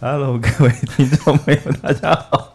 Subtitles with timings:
[0.00, 2.54] Hello，各位听众朋友，大家好。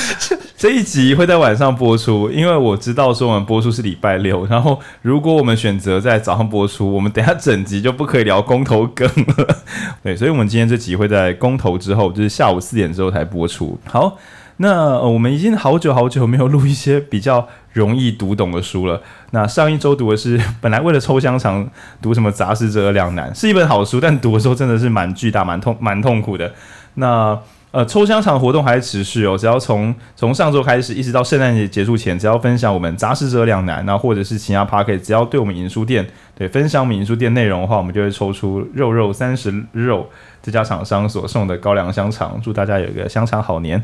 [0.58, 9.56] 这一集会在晚上播出，因为我知道说我们播出是礼拜六，然后如果我们选择在早上播出，我们等下整集就不可以聊公投梗了。
[10.04, 13.80] 对，所以我们今天这集会在公投之后，就是下午四点之后才播出。
[13.86, 14.18] 好，
[14.58, 19.00] 那、我们已经好久好久没有录一些比较容易读懂的书了。
[19.30, 21.66] 那上一周读的是本来为了抽香肠
[22.02, 26.52] 读什么《杂食者两难》，是一本好书，但读的时候真的是蛮巨大、蛮痛、蛮痛苦的。
[26.94, 27.38] 那
[27.70, 40.06] 呃，抽香肠活动还是持续哦，只要从从上周开始，一直到圣诞节结束前，只要分享我们杂食者两难，那或者是其他 Podcast，只要对我们影书店对分享我们影书店内容的话，我们就会抽出肉肉三十肉
[40.42, 43.82] 这家厂商所送的高粱香肠，祝大家有一个香肠好年。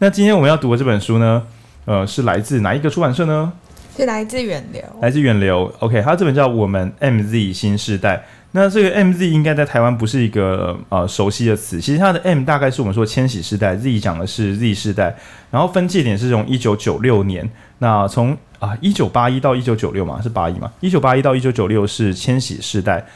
[0.00, 1.42] 那今天我们要读的这本书呢，
[1.86, 3.50] 呃，是来自哪一个出版社呢？
[3.96, 5.72] 是来自远流，来自远流。
[5.78, 8.16] OK，它这本叫《我们 MZ 新时代》。
[8.52, 15.16] 那这个 MZ 应该在台湾不是一个呃熟悉的词，其实它的 M 大概是我们说千禧世代，Z 讲的是 Z 世代，
[15.50, 23.06] 然后分界点是从一九九六年，那从啊一九八一到一九九六嘛，是八一嘛，一九八一到一九九六是千禧世代。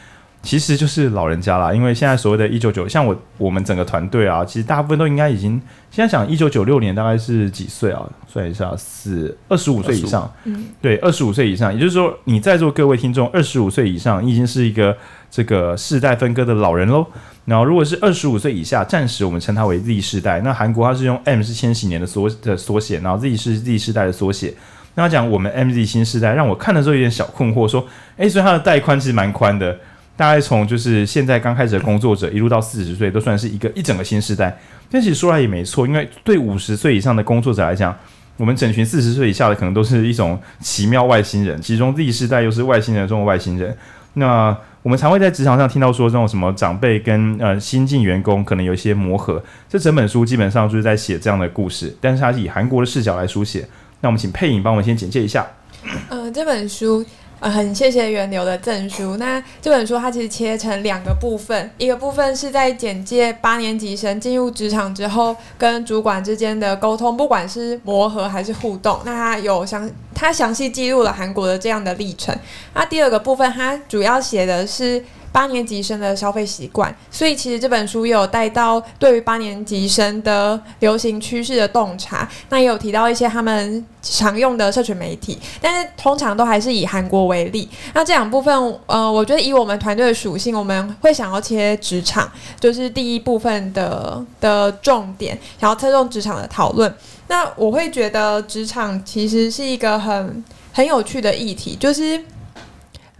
[0.45, 8.03] 其实就是老人家啦，因为现在所谓的“一九九”，像我我们整个团队啊，其实大部分都应该已经现在想一九九六年大概是几岁啊？
[8.29, 10.31] 算一下，是二十五岁以上。
[10.45, 14.97] 嗯，对，二十五岁以上，也就是说你在座各位听众二十五岁以上，你已经是一个
[15.31, 17.07] 这个世代分割的老人喽。
[17.47, 20.41] 然后如果是二十五岁以下，暂时我们称它为 Z 世代。
[20.43, 24.55] 那韩国它是用 M 是千禧年的缩的缩写，然后 Z 是 Z 世代的缩写。
[24.97, 27.85] 那讲我们 MZ 新世代，让我看的时候有点小困惑，说，
[28.17, 29.77] 诶，所以它的带宽其实蛮宽的。
[30.17, 34.57] 大概从就是现在刚开始的工作者一路到四十岁，都算是一个一整个新时代。
[34.91, 37.97] 但其实说来也没错，因为对五十岁以上的工作者来讲，
[38.37, 43.77] 我们整群四十岁以下的可能都是一种奇妙外星人，其中 Z 世代又是外星人中的外星人。
[44.15, 49.43] 那我们常会在职场上听到说，这种什么长辈跟呃新进员工可能有一些磨合。
[49.69, 53.67] 这整本书基本上就是在写这样的故事，但是它是以韩国的视角来书写。
[54.01, 55.45] 那我们请佩颖帮我们先简介一下。
[56.09, 57.05] 呃，这本书。
[57.51, 59.17] 很谢谢源流的赠书。
[59.17, 68.99] 那这本书它其实切成两个部分，一个部分是在简介八年级生进入职场之后跟主管之间的沟通，不管是磨合还是互动。
[69.05, 72.35] 那它有详，它详细记录了韩国的这样的历程。
[72.75, 75.05] 那第二个部分，它主要写的是。
[75.35, 87.69] 八年级生的消费习惯，所以其实这本书有带到对于八年级生的流行趋势的洞察，那也有提到一些他们常用的社群媒体，但是通常都还是以韩国为例。
[87.95, 92.31] 那这两部分，呃，我觉得以我们团队的属性，我们会想要切职场，
[92.61, 96.95] 就是第一部分的的重点，想要侧重职场的讨论。
[97.27, 102.23] 那我会觉得职场其实是一个很很有趣的议题，就是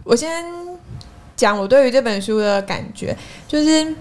[0.05, 0.45] 我先。
[1.35, 3.15] 讲我对于这本书的感觉，
[3.47, 3.93] 就是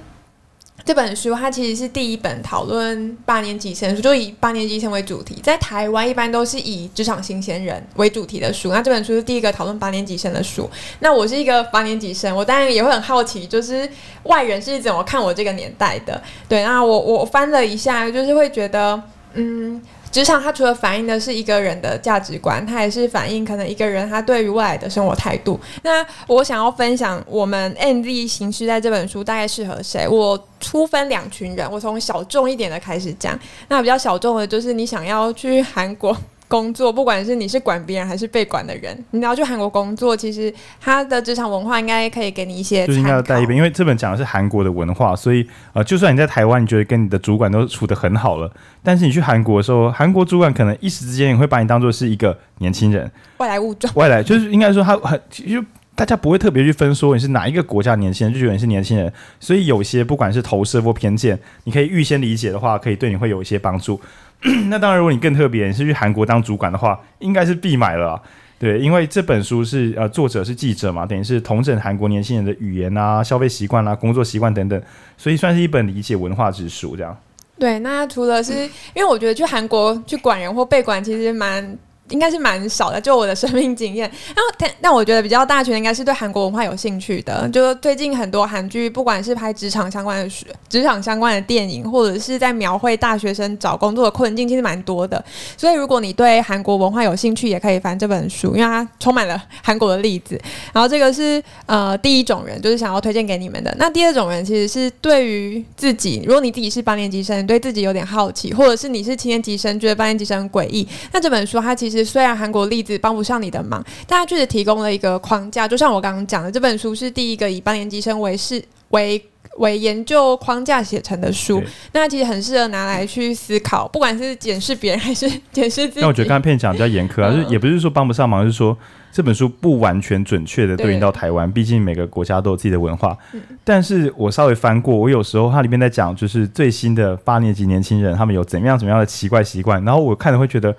[0.84, 5.40] 这本书它其实是第一本讨论八年级生书，就以八年级生为主题。
[5.42, 10.68] 在台湾一般都是以职场新鲜人为主题的书，那这本书是第一个讨论八年级生的书。
[11.00, 13.88] 那我是一个八年级生，我当然也会很好奇，就是
[14.24, 16.22] 外人是怎么看我这个年代的。
[16.48, 19.02] 对，那我我翻了一下，就是会觉得，
[19.32, 19.82] 嗯。
[20.14, 25.58] 职场它除了反映的是一个人的价值观，它也是反映可能一个人他对于未来的生活态度。
[25.82, 30.06] 那我想要分享我们 MZ 新世代这本书大概适合谁？
[30.06, 33.36] 我初分两群人，我从小众一点的开始讲。
[33.66, 36.16] 那比较小众的就是你想要去韩国。
[36.46, 42.86] 工作，不管是你是管别人还是被管的人，你要去韩国工作，其实他的职场文化应该可以给你一些。
[42.86, 48.50] 就是应该要带一遍，因为这本讲的是韩国的文化，所以呃，就算你在台湾，你觉得跟你的主管都处得很好了，
[48.82, 53.90] 但是你去韩国的时候，韩国主管可能一时之间也会把你当做是一个年轻人，外来物种。
[53.94, 55.64] 外来就是应该说他很，就
[55.96, 64.00] 大家不会特别去分说你是哪一个国家年轻人，就觉得你是年轻人，所以有些不管是投射或偏见，你可以预先理解的话，可以对你会有一些帮助。
[64.68, 68.20] 那当然，如果你更特别，你是去韩国当主管的话，应该是必买了。
[68.58, 74.80] 对，因为这本书是呃，作者是记者嘛，等于是同整韩国年轻人的语言啊、消费习惯啊、工作习惯等等，
[75.16, 77.16] 所以算是一本理解文化之书这样。
[77.58, 78.52] 对，那除了是
[78.94, 81.76] 因为我觉得去韩国去管人或被管，其实蛮。
[82.10, 84.10] 应该是蛮少的，就我的生命经验。
[84.36, 87.48] 然后，但但我觉得比较大群应该是对韩国文化有兴趣的。
[87.48, 90.34] 就是最近很多韩剧，不管是拍职场相关的、
[90.68, 95.22] 职场相关的电影，或者是在描绘大学生找工作的困境，其实蛮多的。
[95.56, 100.38] 所以，如果你对韩国文化有兴趣，也可以翻这本书，因为它充满了韩国的例子。
[100.74, 103.74] 然后，这个是呃第一种人，就是想要推荐给你们的。
[103.78, 111.93] 那第二种人其实是对于自己，如果你自己是八年级生，对自己有点好奇，或者是你是七年级生，觉得八年级生很诡异，那这本书它其实。
[112.02, 115.68] 虽然韩国例子帮不上你的忙，但它确实提供了一个框架。
[115.68, 119.22] 就像我刚刚讲的，这本书是第一个以八年级生为是为
[119.58, 126.00] 为研究框架写成的书，对那其实很适合拿来去思考，不管是检视别人还是 检视自己。
[126.00, 128.76] 那我觉得刚才片讲比较严苛啊，就也不是说帮不上忙，就是说
[129.12, 133.16] 这本书不完全准确的对应到台湾，毕竟每个国家都有自己的文化。
[133.62, 140.74] 但是我稍微翻过，我有时候它里面在讲，就是最新的八年级年轻人他们有怎么样怎么样的奇怪习惯，然后我看了会觉得。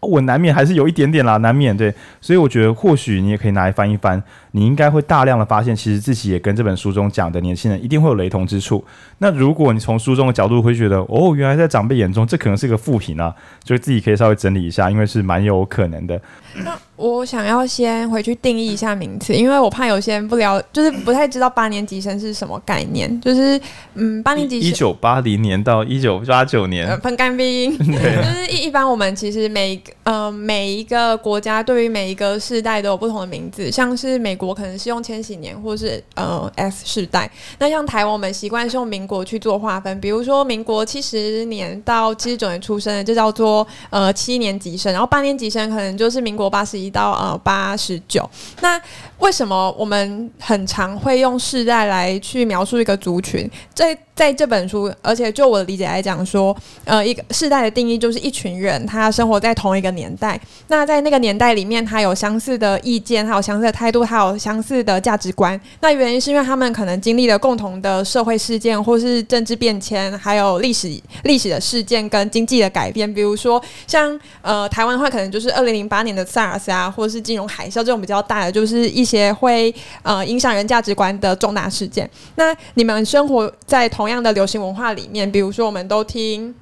[0.00, 8.84] 我难免还是有一点点啦，难免对，所以我觉得或许你也可以拿来翻一翻，你应该会大量的发现，其实自己也跟这本书中讲的年轻人一定会有雷同之处。
[9.18, 16.20] 那如果你从书中的角度会觉得，哦，原来在长辈眼中这可能是个负评啊，就自己可以稍微整理一下，因为是蛮有可能的。
[16.64, 23.20] 那我想要先回去定义一下名词，因为我怕有些人不了，就是不太知道八年级生是什么概念。
[23.20, 23.60] 就是
[23.94, 46.90] 嗯，八年级一九八零年到一九八九年，喷干冰， 就是一一般我们其实每呃每一个国家对于每一个世代都有不同的名字，像是美国可能是用千禧年或是呃 S 世代，那像台湾我们习惯是用民国去做划分，比如说民国七十年到七十九年出生的就叫做呃七年级生，然后八年级生可能就是民国八十一。
[46.90, 48.28] 到呃八十九，
[48.62, 48.76] 那
[49.20, 53.48] 为什么我们很常会用世代来去描述一个族群？
[53.72, 60.38] 在在这本书，而且就我的理解来讲，说呃一个世代的定义就是一群人，他生活在同一个年代。
[60.68, 65.58] 那在那个年代里面，他有相似的意见，还有相似的态度，还有相似的价值观。
[65.80, 70.90] 那原因是因为他们可能经历了共同的社会事件，或是政治变迁，还有历史
[71.24, 73.12] 历史的事件跟经济的改变。
[73.12, 76.80] 比如说像呃台湾的话，可能就是二零零八年的 SARS 啊。
[76.90, 82.08] 或是金融海啸这种比较大的，就是一些会呃影响人价值观的重大事件。
[82.36, 86.54] 那你们生活在同样的流行文化里面，比如说我们都听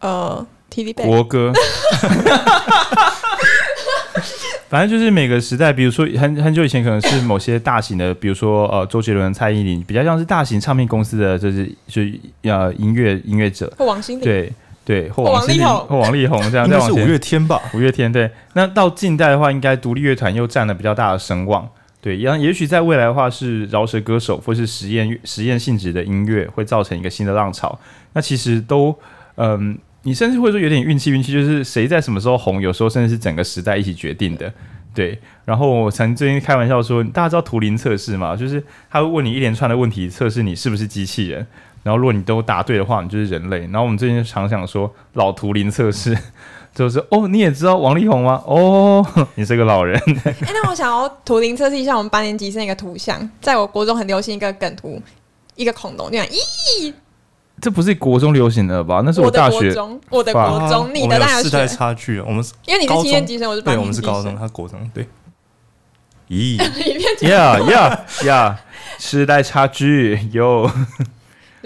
[0.00, 1.52] 呃 TVB 国歌，
[4.68, 14.52] 反正就是每个时代，比如说很很久以前可能是某些大型的，比如说呃周杰伦、蔡依林，比较像是大型唱片公司的，就是就是呃音乐音乐者，王心凌对。
[14.86, 17.60] 对，或王力宏，或王力宏这样，应该是五月天吧？
[17.74, 18.30] 五月天对。
[18.52, 21.68] 那到近代的话，应该独立乐团又占了比较大的声望。
[22.00, 27.76] 对，然后也许在未来的话，是饶舌歌手或是实验实验性质的音乐会造成一个新的浪潮。
[28.12, 28.96] 那其实都，
[29.34, 34.52] 嗯，你甚至会说有点运气，运气就是谁在什么时候红，有时候甚至是整个时代一起决定的。
[34.94, 35.18] 对。
[35.44, 38.36] 然后我曾最近开玩笑说，大家知道图灵测试吗？
[38.36, 41.44] 就是他会问你一连串的问题，测试你是不是机器人。
[41.86, 43.60] 然后，如果你都答对的话，你就是人类。
[43.60, 46.18] 然后我们最近常想说，老图灵测试，
[46.74, 48.42] 就是哦，你也知道王力宏吗？
[48.44, 49.06] 哦，
[49.36, 49.96] 你是个老人。
[50.26, 55.00] 哎，那我想要图灵测试一下我们八年级生一个图像，在我国中很流行一个梗图，
[55.54, 56.26] 一个恐龙这样。
[56.26, 56.92] 咦，
[57.60, 59.00] 这不是国中流行的吧？
[59.04, 59.56] 那是我大学。
[59.56, 61.44] 我的国中，我的国中，你的大学。
[61.44, 64.02] 世代差距，我们因为你是七年级生，我是八年级生。
[64.02, 64.90] 对，我们是高中，他国中。
[64.92, 65.06] 对。
[66.28, 66.58] 咦
[67.20, 68.56] ，Yeah Yeah Yeah，
[68.98, 70.68] 世代差距有。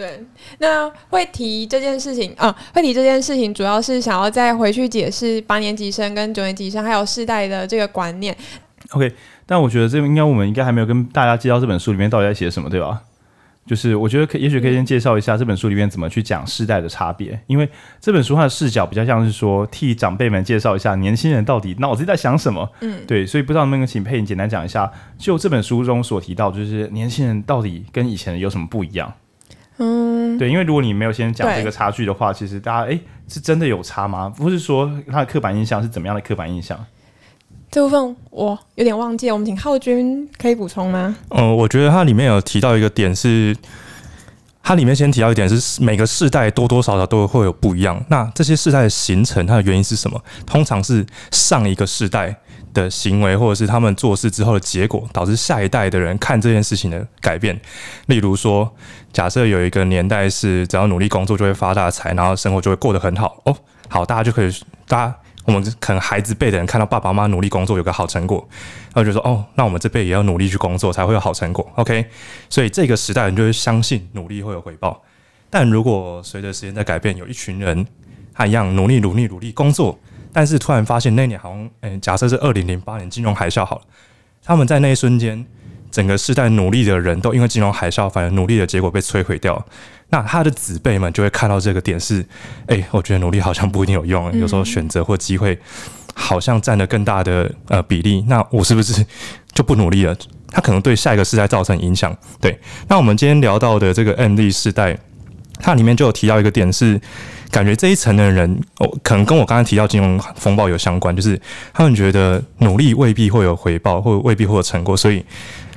[0.01, 0.25] 对，
[0.61, 8.35] 那会提这件事情啊，会提这件事情，主要是想要再回去解释八年级生跟九年级生还有世代的这个观念。
[8.93, 9.13] OK，
[9.45, 13.03] 但我觉得这应该我们应该还没有跟大家介绍这本书里面到底在写什么，对吧？
[13.67, 17.69] 就是我觉得可也许可以先介绍一下这本书里面怎么去讲世代的差别，因为
[18.01, 22.69] 这本书它的视角比较像是说替长辈们介绍一下年轻人到底脑子里在想什么。
[22.81, 29.13] 嗯，对，所以不知道能不能请佩颖简单讲一下，就这本书中所提到，就是年轻人到底跟以前有什么不一样？
[29.83, 34.29] 嗯，对，因为如果你没有先讲这个差距的话，其实大家哎，是真的有差吗？
[34.37, 36.79] 不是说他的刻板印象是怎么样的刻板印象？
[37.71, 41.17] 这部分我有点忘记了，我们请浩君可以补充吗？
[41.31, 43.57] 嗯，我觉得它里面有提到一个点是，
[44.63, 48.03] 它里面先提到一点是每个世代多多少少都会有不一样。
[48.09, 50.23] 那这些世代的形成，它的原因是什么？
[50.47, 52.37] 通常是上一个世代。
[52.73, 57.61] 的行为，或者是他们做事之后的结果，导致下一代的人看这件事情的改变。
[58.07, 58.73] 例如说，
[59.13, 63.57] 假设有一个年代是只要努力工作就会发大财，然后生活就会过得很好哦。
[63.89, 64.55] 好，大家就可以，
[64.87, 68.47] 大家我们可能孩子辈的人看到爸爸妈妈努力工作有个好成果，
[68.95, 71.67] 然后就说哦，那我们这辈也要努力去工作才会有好成果。
[71.77, 72.05] OK，
[72.49, 75.03] 所以这个时代人就会相信努力会有回报。
[75.49, 77.87] 但如果随着时间在改变，有一群人
[78.33, 79.99] 他一样努力努力努力工作。
[80.33, 83.83] 但是突然发现那年好像，诶、假设是二零零八年金融海啸好了，
[84.45, 85.45] 他们在那一瞬间，
[85.91, 89.65] 整个世代努力的人都因为金融海啸，反而努力的结果被摧毁掉。
[90.11, 92.21] 那他的子辈们就会看到这个点是，
[92.67, 95.59] 诶、欸，我觉得努力好像不一定有用，有时候选择或机会
[96.15, 98.25] 好像占了更大的呃比例。
[98.29, 99.05] 那我是不是
[99.53, 100.17] 就不努力了？
[100.51, 102.17] 他可能对下一个世代造成影响。
[102.41, 104.99] 对，那我们今天聊到的这个 MZ 世代，
[105.61, 107.01] 它里面就有提到一个点是。
[107.51, 111.37] 感觉这一层的人，哦，可能跟我刚才提到金融风暴有相关，就是
[111.73, 115.25] 他们觉得努力未必会有回报，或未必会有成果，所以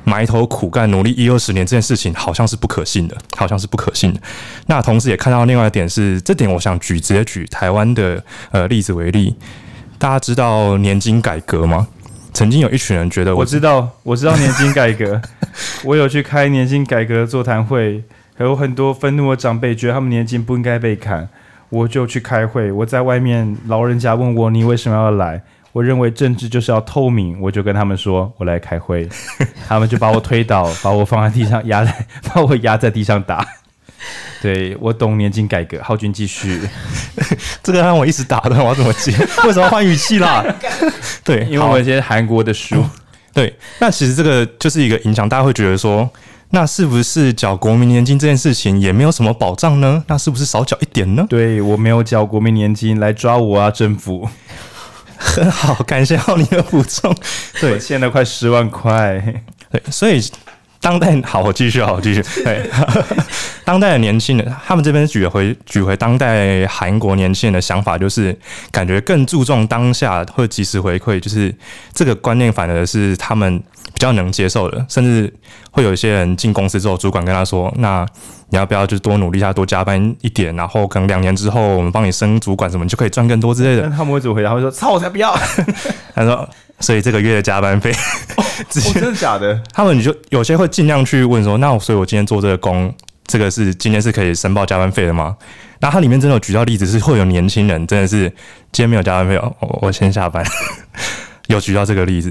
[0.04, 4.20] 埋头苦干努力一二十年这件事情，好像是不可信的，好像是不可信的。
[4.68, 9.36] 那同时也看到另外一点是，这点我想举直接举台湾的呃例子为例，
[9.98, 11.88] 大家知道年金改革吗？
[12.34, 15.22] 曾经有一群人觉得我，我知道，我知道年金改革，
[15.86, 18.04] 我有去开年金改革座谈会，
[18.36, 21.30] 还有很多愤怒的长辈觉得他们年金不应该被砍，
[21.70, 22.72] 我就去开会。
[22.72, 25.44] 我在外面，老人家问我，你为什么要来？
[25.74, 29.10] 我认为政治就是要透明，我就跟他们说，我来开会，
[29.68, 33.46] 他们就把我推倒，把我放在地上压在， 把我压在地上打。
[34.42, 36.62] 对，我懂年金改革，浩君继续。
[37.64, 39.12] 这个让我一直打的，我要怎么接？
[39.46, 40.46] 为什么换语气啦？
[41.24, 42.86] 对，因为我一些韩国的书。
[43.34, 46.08] 对，那其实这个就是一个影响，大家会觉得说，
[46.52, 50.04] 那是不是缴国民年金这件事情也没有什么保障呢？
[50.08, 51.26] 那是不是少缴一点呢？
[51.28, 54.30] 对，我没有缴国民年金，来抓我啊，政府！
[55.24, 57.16] 很 好，感谢浩你的补充。
[57.60, 59.20] 对，欠了快十万块。
[59.72, 60.22] 对，所以。
[60.84, 62.22] 当代好，我继续，好，我继续。
[62.44, 62.70] 对，
[63.64, 68.38] 当代的年轻人，他们这边举回举回当代韩国年轻人的想法，就是
[68.70, 71.56] 感觉更注重当下或及时回馈，就是
[71.94, 73.58] 这个观念反而是他们
[73.94, 74.86] 比较能接受的。
[74.90, 75.34] 甚至
[75.72, 78.06] 会有一些人进公司之后，主管跟他说：“那
[78.50, 84.54] 你要不要就多努力一下，多加班一点，然后可能两年之后我们帮你升主管什么，你就可以赚更多之类的。”他们会怎么回答？
[84.54, 85.34] 会说：“操，我才不要！”
[86.14, 86.50] 他说。
[86.84, 87.94] 所以这个月的加班费，
[88.36, 89.58] 哦，真的假的？
[89.72, 92.94] 他们你就有些会尽量去问说，那所以我今天做这个工，
[93.26, 95.38] 这个是今天是可以申报加班费的吗？
[95.80, 98.28] 那它里面真的有举到例子，是会有年轻人真的是
[98.74, 100.44] 今天没有加班费哦，我我先下班，
[101.48, 102.30] 有举到这个例子。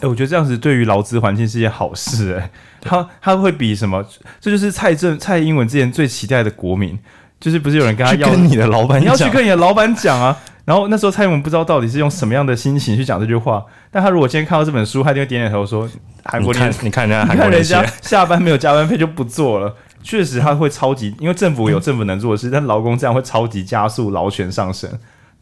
[0.00, 4.02] 哎，我觉得这样子对于劳资环境是件好事哎，他他会比什么？
[4.40, 6.98] 这就是蔡政蔡英文之前最期待的国民，
[7.38, 10.34] 就是不是有人跟他要跟你的老板，你要去跟你的老板讲啊。
[10.64, 15.88] 然后那时候蔡英文不知道到底是用什么样的心情去讲这句话，但他如果今天看到这本书，他就会点点头说
[16.24, 24.90] ：“韩国人，你看人家，韩国人家下班没有加班费就不做了。”确实他会超级，因为政府有政府能做的事，但劳工这样会超级加速劳权上升。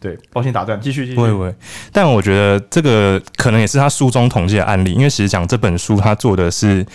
[0.01, 1.17] 对，抱歉打断，继续继续。
[1.17, 1.53] 不会不会，
[1.93, 6.87] 但我觉得这个可能也是他书中统计的案例，因为其实讲这本书他做的是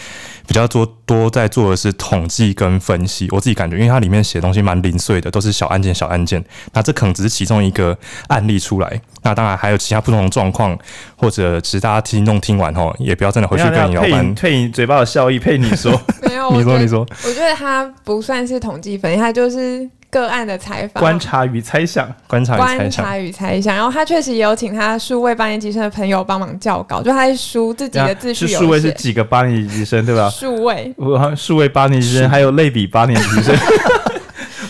[0.48, 3.28] 比较多多在做的是统计跟分析。
[3.32, 6.42] 我自己感觉，因为它里面写的东西蛮零碎的，都是小案件小案件。
[6.72, 10.78] 那这可能只是其中一个案例出来，那当然还有其他不同的状况，
[11.18, 15.92] 或者其实大家听众听完后，也不要真的回去跟你老板配你嘴巴的笑意，配你说。
[16.24, 19.90] 没有， 你说你说，我觉得他不算是统计分析，他就是。
[20.14, 30.30] 个案的采访、观察与猜想、观察、观察与猜想，然后他确实也有请他数位八年级生的朋友帮忙校稿，就他在书自己的自序有数位是几个八年级生对吧？
[30.30, 33.56] 数位，我数位八年级生还有类比八年级生。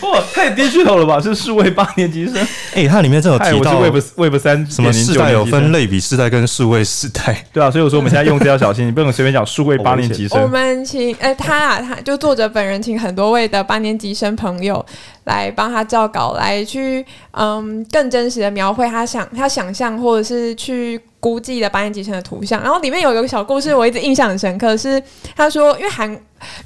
[0.02, 1.20] 哇，太低噱头了吧？
[1.20, 2.36] 是数位八年级生。
[2.74, 10.42] 哎、欸，它里面真有提到 Web Web 三什么世代有分类比世代跟数位世代，对啊，所以我说我们现在用字要小心，你不能随便讲数位八年级生。
[10.42, 14.84] 我们请哎、欸，他啊，他就作者本人请很多位的八年级生朋友
[15.24, 21.00] 来帮他照稿，来去嗯更真实的描绘他想他想象或者是去。
[21.24, 24.76] 估计的八年级生的图像，然后里面有一个小故事，我一直印象很深刻。
[24.76, 25.02] 是
[25.34, 26.06] 他说，因为韩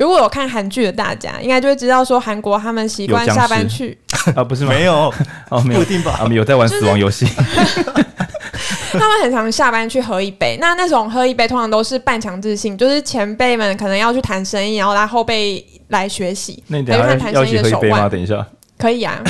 [0.00, 3.96] 如果有看韩剧的大家，应该就会知道说，韩国他们习惯下班去
[4.34, 4.72] 啊，不是吗？
[4.74, 5.14] 没有
[5.50, 6.16] 哦，没有，不一定吧？
[6.18, 7.24] 他们有在玩死亡游戏。
[7.24, 16.62] 就是、他们很常下班去喝一杯，那那种喝一杯通常都是半强制性，就是前辈们可能要去谈生意，然后拉后辈来学习。
[16.68, 18.08] 那你等下要一起喝一杯吗？
[18.08, 18.46] 等一下，
[18.78, 19.22] 可以啊。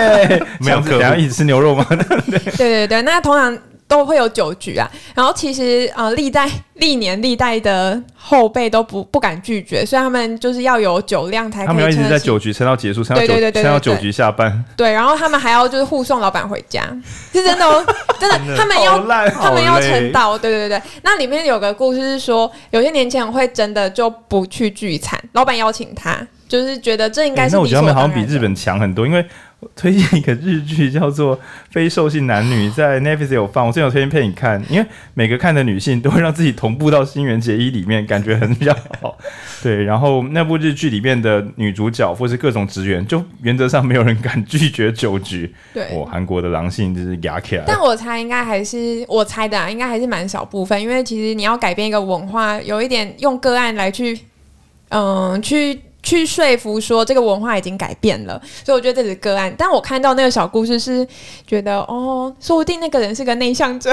[0.60, 1.86] 没有，等下一起吃牛肉吗？
[2.56, 3.56] 对对对，那通常。
[3.86, 11.66] 都会有酒局啊，然后其实呃历代历年历代的后辈都不不敢拒绝，所以他们就是要有酒量才可以。
[11.68, 14.64] 他们要一直在酒局撑到结束，撑到酒，撑到酒局下班。
[14.76, 16.82] 对，然后他们还要就是护送老板回家，
[17.32, 17.84] 是 真的哦，
[18.18, 18.98] 真的，他们要
[19.30, 20.82] 他们要撑到，对对对对。
[21.02, 27.54] 那里面有个故事是说，有些年轻人会真的就不去聚餐，老板邀请他，就是觉得这应该是。
[27.54, 29.24] 那我觉得他们好像比日本强很多，因为。
[29.74, 31.36] 推荐一个日剧叫做
[31.70, 33.66] 《非兽性男女》， 在 Netflix 有放。
[33.66, 39.16] 我最近有推荐配你看，因为每个看的女性都会让自己同步到新垣结衣里面，感觉很比较好。
[39.62, 45.54] 对，然后那部日剧里面的女主角或是各种职员，就原则上没有人敢拒绝酒局。
[45.72, 47.64] 对，我韩国的狼性就是牙起来。
[47.66, 54.18] 但我猜应该还是我猜的啊，应该还是蛮少部分，因为其实你要改变一个文化，有一点用个案来去，
[54.90, 55.80] 嗯，去。
[56.04, 59.52] 去说服说这个文化已经改变了，所以我觉得这是个案。
[59.58, 61.04] 但我看到那个小故事是
[61.46, 63.92] 觉得哦，说不定那个人是个内向者。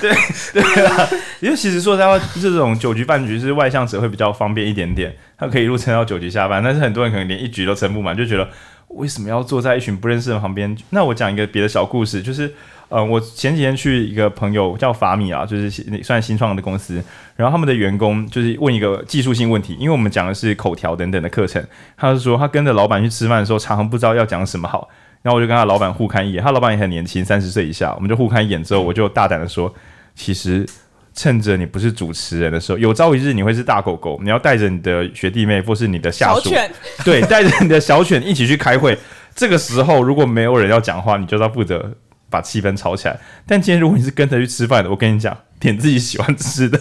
[0.00, 0.12] 对
[0.52, 6.60] 对啊，因为其实说实话，这种酒局饭局是外向者会比较方便一点点，他可以一路撑到酒局下班。
[6.62, 8.48] 但是很多人可能连一局都撑不满，就觉得
[8.88, 10.76] 为什么要坐在一群不认识的旁边？
[10.90, 12.52] 那我讲一个别的小故事，就是。
[12.92, 15.70] 呃，我前几天去一个朋友叫法米啊，就是
[16.02, 17.02] 算新创的公司，
[17.34, 21.64] 然后他们的员工就是问一个技术性问题，因为我们讲的是口条等等的课程，
[21.96, 24.90] 他就说他跟着老板去吃饭的时候，常常不知道要讲什么好，
[25.22, 29.74] 然后我就跟他老板互看一眼，他老板也很年轻，三十岁以下，我们就互看一眼之后，我就大胆的说，
[30.14, 30.68] 其实
[31.14, 36.70] 趁着你不是主持人的时候，有朝一日你会是大狗狗，你要带着你的学弟妹或是你的下属，犬
[37.06, 38.98] 对，带着你的小犬一起去开会，
[39.34, 41.90] 这个时候如果没有人要讲话，你就要负责。
[42.32, 43.20] 把气氛炒起来。
[43.46, 46.80] 但今天如果你是跟着去吃饭的，我跟你讲，点自己喜欢吃的，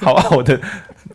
[0.00, 0.60] 好好的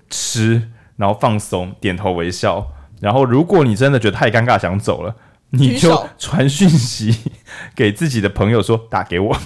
[0.09, 2.65] 吃，然后放松，点头微笑。
[3.01, 5.15] 然后如果你真的觉得太尴尬想走了，
[5.49, 7.31] 你就 传讯息
[7.75, 9.37] 给自己的朋友说打给我，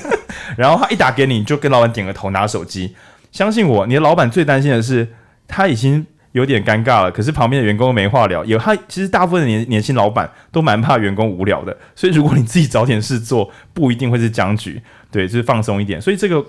[0.58, 2.94] 然后他一打给你，你就跟老板点个头，拿手机。
[3.32, 5.14] 相信我，你的老板最担心的是
[5.48, 6.06] 他已经。
[6.32, 8.44] 有点尴尬了，可是旁边的员工没话聊。
[8.44, 14.80] 有他，其实大部分的年年轻老板都蛮怕员工无聊的，所以如果你自己找点事做，不一定会是僵局。
[15.10, 16.00] 对，就是放松一点。
[16.00, 16.44] 所以这个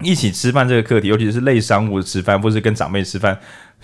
[0.00, 3.38] 一起吃饭这个课题，尤其是类商务吃饭，或是跟长辈吃饭，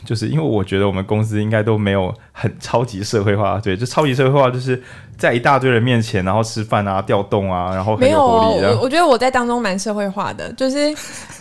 [0.04, 3.58] 就是因为我觉得我们公司应该都没有很超级社会化。
[3.58, 4.82] 对，就超级社会化，就是
[5.16, 7.96] 在一大堆人面前，然后吃饭啊，调动啊，然后。
[7.96, 10.94] 没有，我我觉得我在当中蛮社会化的，就是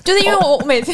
[0.04, 0.92] 就是因为我每次。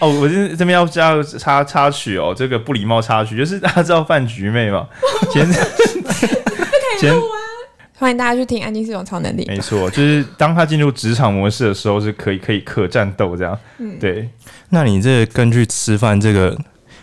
[0.00, 4.86] 哦，我这这边要加插插曲哦，这个不礼貌插曲，就是大家知道饭局妹嘛？
[5.32, 5.46] 前
[7.00, 7.14] 前
[7.98, 9.44] 欢迎大家去听《安静是种超能力》。
[9.48, 13.58] 没错，就是当他进入职场模式的时候，是可以可以可战斗这样。
[13.78, 14.28] 嗯，对。
[14.68, 16.56] 那你这根据吃饭这个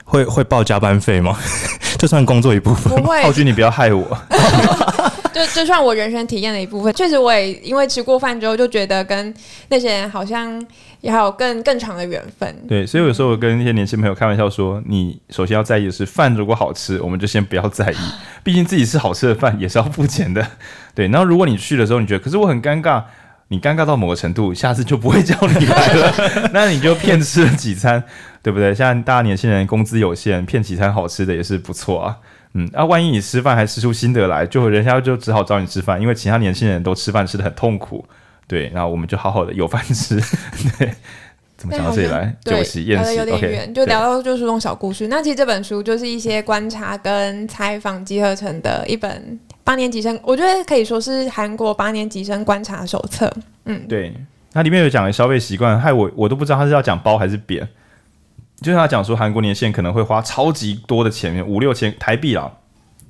[0.05, 1.37] 会会报加班费吗？
[1.99, 2.95] 就算工作一部分？
[2.95, 3.21] 不会。
[3.21, 4.17] 浩君，你不要害我。
[5.35, 9.33] 就就算我人生体验的一部分，确实我也因为吃过饭之后，就觉得跟
[9.67, 10.65] 那些人好像。
[11.01, 12.55] 也还有更更长的缘分。
[12.67, 17.95] 对，所以有时候我跟那些年轻朋友开玩笑说：“你首先要在意的是饭如果好吃，我们就先不要在意，
[18.43, 20.43] 毕竟自己吃好吃的饭也是要付钱的。”
[20.95, 23.03] 对，然后如果你去的时候你觉得，可是我很尴尬，
[23.49, 26.13] 你尴尬到某个程度，下次就不会叫你来了，
[26.51, 28.03] 那你就骗吃了几餐，
[28.41, 28.73] 对不对？
[28.73, 32.17] 像大家年轻人工资有限，骗几餐好吃的也是不错啊。
[32.53, 38.03] 嗯，那、啊、万一你吃饭还吃出心得来，就人家就只好找你吃饭，因为其他年轻人都吃饭吃的很痛苦。
[38.47, 40.15] 对，然后我们就好好的有饭吃。
[40.79, 40.93] 对，
[41.57, 42.35] 怎么讲到这里来？
[42.43, 45.07] 对，聊得有点远，okay, 就聊到就是这种小故事。
[45.07, 53.29] 那其实这本书就是一些观察跟采访集合成的一本八年级生，我觉得可以说是韩国八年级生观察手册。
[53.65, 54.15] 嗯，对，
[54.53, 57.67] 那里面有讲的消费习惯，害我我都不知道他是要讲褒还是贬。
[58.61, 62.49] 就是他讲说韩国年轻人可能会花超级多的钱，五六千台币啊。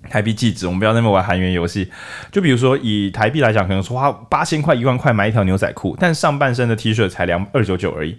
[0.08, 1.92] 台币计值，我们不要那么玩韩元游戏。
[2.32, 8.16] 就比如说以台币来讲，可能说花八千块、一万块买一条牛仔裤，但上半身的 T 恤才两二九九而已。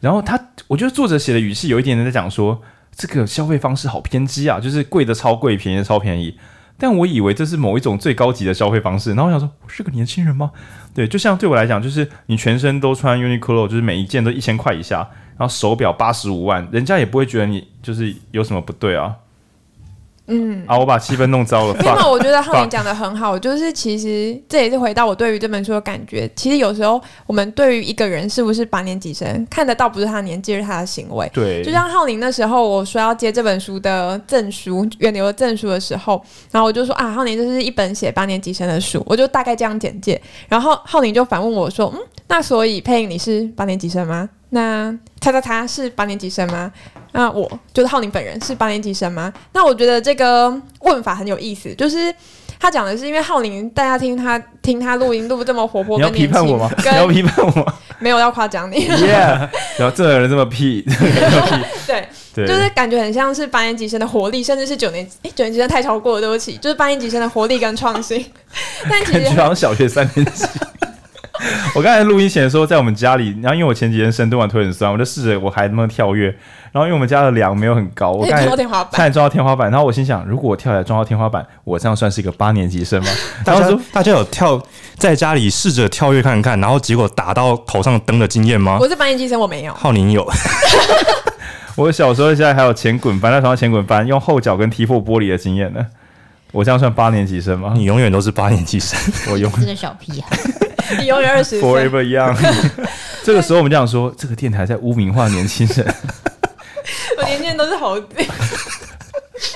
[0.00, 2.62] 然后他，我觉得作者写的语气有一点点在讲说，
[2.96, 6.38] 这个消费方式好偏激啊，就是贵的超贵，便宜的超便宜。
[6.80, 9.10] 但我以为这是某一种最高级的消费方式。
[9.10, 10.50] 然后我想说，我是个年轻人吗？
[10.94, 19.14] 对，就像对我来讲，就是你全身都穿 Uniqlo，就是每一件都一千块以下，然后手表八十五万，人家也不会觉得你就是有什么不对啊。
[20.30, 21.74] 嗯，啊，我把气氛弄糟了。
[21.82, 26.30] 没有，我觉得浩宁讲的很好，就是其实这也是回到我对于这本书的感觉。
[26.36, 31.28] 其实有时候我们对于一个人是不是八年级生，看得到不是他的年纪，是他的行为。
[31.34, 40.20] 对，就像浩宁那时候我说要接这本书的证书，远流的证书的时候，然后我就说啊，浩宁这是一本写八年级生的书，我就大概这样简介。
[40.48, 44.28] 然后浩宁就反问我说，嗯，那所以配音你是八年级生吗？
[44.50, 46.70] 那他他他是八年级生吗？
[47.12, 49.32] 那我就是浩宁本人是八年级生吗？
[49.52, 52.14] 那我觉得这个问法很有意思，就是
[52.58, 56.70] 他讲的是因为浩宁，大家听他听他录音录这么活泼，你要批判我吗？
[56.78, 57.74] 你要批判我？
[57.98, 58.88] 没有要夸奖你。
[58.88, 60.82] Yeah， 然后这个人这么屁，
[61.86, 68.24] 对对，就是感觉很像是八年级生的活力，甚至是九年诶九年级生太超过了，对不起，就是八年级生的活力跟创新。
[68.88, 70.46] 但其实好像小学三年级。
[71.74, 76.26] 我刚才录音前说在我们家里，然后因为我前几天深蹲完腿很酸，我就试着我还能跳跃，
[76.72, 83.08] 然后因为我们家的梁没有很高，我刚才差点撞到天花板，然后我心想，如果我跳起来撞到天花板，我这样算是一个八年级生吗？
[83.44, 84.60] 大家说大家有跳
[84.96, 88.78] 在家里试着跳跃看看，然后结果打到头上灯的经验吗？
[88.80, 89.72] 我是八年级生，我没有。
[89.74, 90.28] 浩宁有。
[91.76, 95.86] 我小时候现在还有前滚翻在床上前滚翻，用后脚跟踢破玻璃的经验呢。
[96.52, 97.72] 我这样算八年级生吗？
[97.76, 98.98] 你永远都是八年级生，
[99.32, 100.36] 我永远是个小屁孩。
[100.98, 102.36] 你永远二十岁，Forever Young。
[103.22, 105.94] 这个时候我们这样说，这个电台在污名化年轻人。
[107.16, 108.06] 我年轻人都是猴子。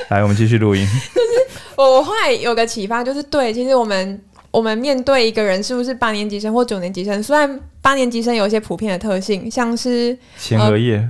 [0.09, 0.87] 来，我们继续录音。
[0.87, 11.07] 就是我后来有个启发，就是对，其实我们我们面对一个人是不是八年级生或九年级生，虽然八年级生有一些普遍的特性，像是前额叶，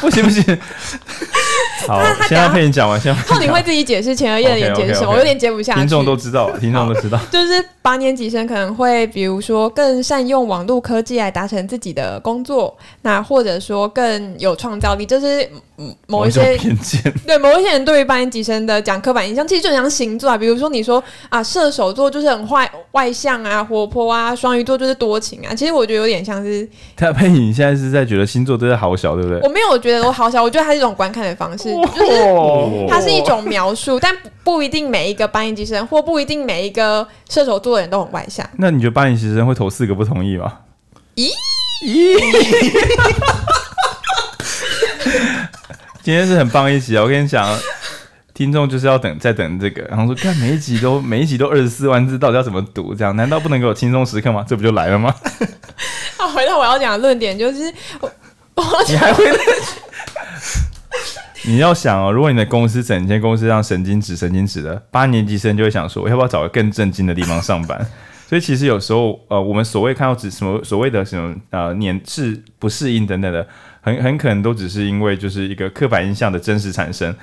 [0.00, 0.42] 不行不行，
[1.86, 3.14] 好，现在佩妮讲完，先。
[3.14, 5.80] 浩鼎会自己解释前额叶的连接是什么，我有点接不下去。
[5.80, 15.48] 听众都知道，听众都知道，就是八年级生可能会，比如说更善用网络科技来达成自己的工作，那或者说更有创造力，就是
[16.06, 17.00] 某一些偏见。
[17.26, 25.54] 对某一些人对于八年级生的讲刻板印象，其实就很像星座啊，比如说你说啊，射手座就是很坏、外向啊、活泼啊，双鱼座就是多情啊。
[25.54, 26.68] 其实我觉得有点像是。
[26.96, 29.40] 他佩妮现在是在觉得星座都是好小，对不对？
[29.42, 38.48] 我没有觉得我好小，我觉得它是一种观看的方式，就是它是一种描述，但不一定每一个八年级生或不一定每一个射手座的人都很外向。
[38.58, 40.60] 那你觉得八年级生会投四个不同意吗？
[41.16, 41.30] 咦
[41.84, 42.18] 咦！
[46.02, 47.02] 今天是很棒一集啊！
[47.02, 47.58] 我跟你讲，
[48.32, 52.94] 听众就是要等，在等这个，然后说看每一集都每一集都二十四万字，到底要怎么读？
[52.94, 54.44] 这样难道不能给我轻松时刻吗？
[54.46, 55.14] 这不就来了吗？
[56.18, 58.08] 啊，回到我要讲的论点，就是我，
[58.54, 59.24] 我你还会？
[61.44, 67.86] 你要想哦，如果你的公司整间公司让神经质、神经质的八年级生就会想说，我要不要找个更正经的地方上班？
[68.26, 73.46] 所以其实有时候，呃，我们所谓看到只什么所谓的什么呃年适不适应等等的，
[73.80, 77.14] 很很可能都只是因为就是一个刻板印象的真实产生。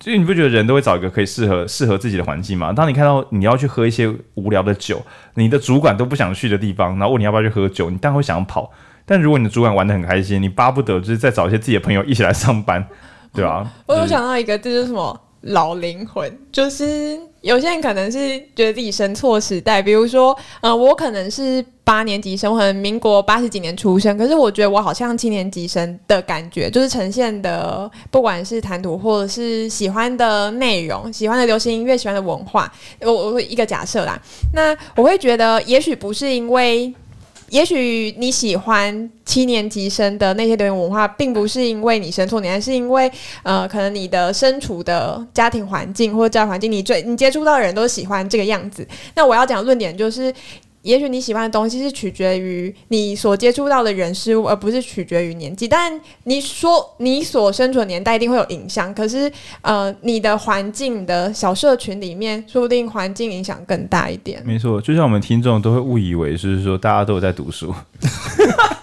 [0.00, 2.72] 所以你不觉得人都会找一个可以适合适合自己的环境吗？
[2.72, 5.00] 当你看到你要去喝一些无聊的酒，
[5.34, 8.72] 你的主管都不想去的地方，然后问你要不要去喝酒，你当然会想要跑。
[9.06, 12.84] 但如果你的主管玩得很开心，你巴不得就是再找一些自己的朋友一起来上班。
[13.32, 34.20] 对啊，我有想到一个，这就是什么老灵魂，就是有些人可能是觉得自己生错时代，比如说，嗯、呃，我可能是八年级生，我可能民国八十几年出生，可是我觉得我好像七年级生的感觉，就是呈现的，不管是谈吐或者是喜欢的内容、喜欢的流行音乐、喜欢的文化，我我会一个假设啦，
[34.52, 36.92] 那我会觉得，也许不是因为。
[37.50, 43.10] 也许你喜欢七年级生的那些流行文化，并不是因为你生错年，而是因为
[43.42, 48.86] 呃，可能你的身处的家庭环境或者教育环境，你最你接触到的人都喜欢这个样子。
[49.14, 50.32] 那我要讲论点就是。
[50.82, 55.66] 也许你喜欢的东西是取决于你所接触到的人事物，而不是取决于年纪。
[55.66, 64.42] 但你说你所身处的年代一定会有影响，可是呃，你的环境的小社群里面，说不定环境影响更大一点。
[64.46, 67.74] 没错，就像我们听众都会误以为，就是说大家都有在读书。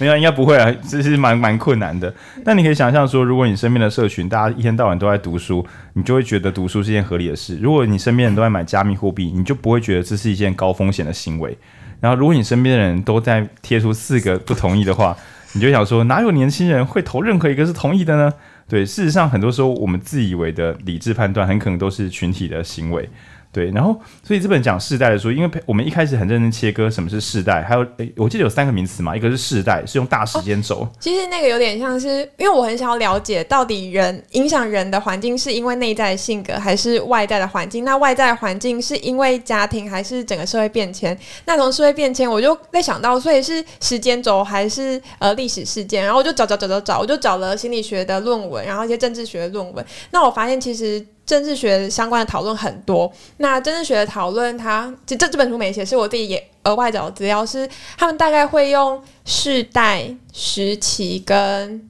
[0.00, 2.12] 没有，应该不会啊，这是蛮蛮困难的。
[2.42, 7.58] 但你可以想象说，如果你身边的社群大家一天到晚都在读书，你就会觉得读书是件合理的事。
[7.60, 11.56] 如果你身边人都在买加密货币，你就不会觉得这是一件高风险的行为。
[12.00, 15.14] 然后，如果你身边的人都在贴出四个不同意的话，
[15.52, 18.32] 你就想说，哪有年轻人会投任何一个是同意的呢？
[18.66, 23.06] 对，事实上，很多时候我们自以为的理智判断，很可能都是群体的行为。
[23.52, 30.86] 对，然后所以这本讲世代的书，因为我们一开始很认真切割什么是世代，还有诶，我记得有三个名词嘛，一个是世代，是用大时间轴。
[31.00, 37.84] 其实那个有点像是，因为我很想要了解到底人影响人的环境是因为内在的性格还是外在的环境？
[37.84, 41.18] 那外在的环境是因为家庭还是整个社会变迁？
[41.44, 46.04] 那从社会变迁，我就在想到，所以是时间轴还是呃历史事件？
[46.04, 49.84] 然后我就找找找找找，我就找了心理学的论文，然后一些政治学的论文。
[50.12, 51.04] 那我发现其实。
[51.30, 61.88] 政治学相关的讨论很多，那政治学的讨论，它这这本书没写，是我自己也额外找的资料，是他们大概会用世代、时期跟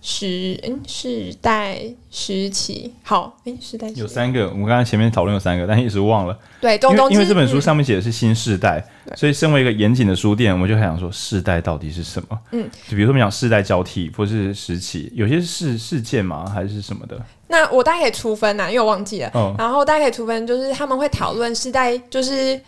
[0.00, 1.78] 时嗯世代
[2.10, 6.38] 时期，好，哎，世代有三个，我们刚才前面讨论有三个，但一直忘了。
[6.58, 12.38] 对，因为因为这本书上面写的是新世代，嗯、所以身为一个严谨的书店，我们就很想说世代到底是什么？
[12.52, 16.48] 嗯，就比如说我们讲世代交替或是时期，有些是事件吗？
[16.48, 17.20] 还是什么的？
[17.50, 19.30] 那我大概可以出分呐，因为我忘记了。
[19.34, 22.58] 哦、然后大概可以出分，就是他们会讨论世代，就是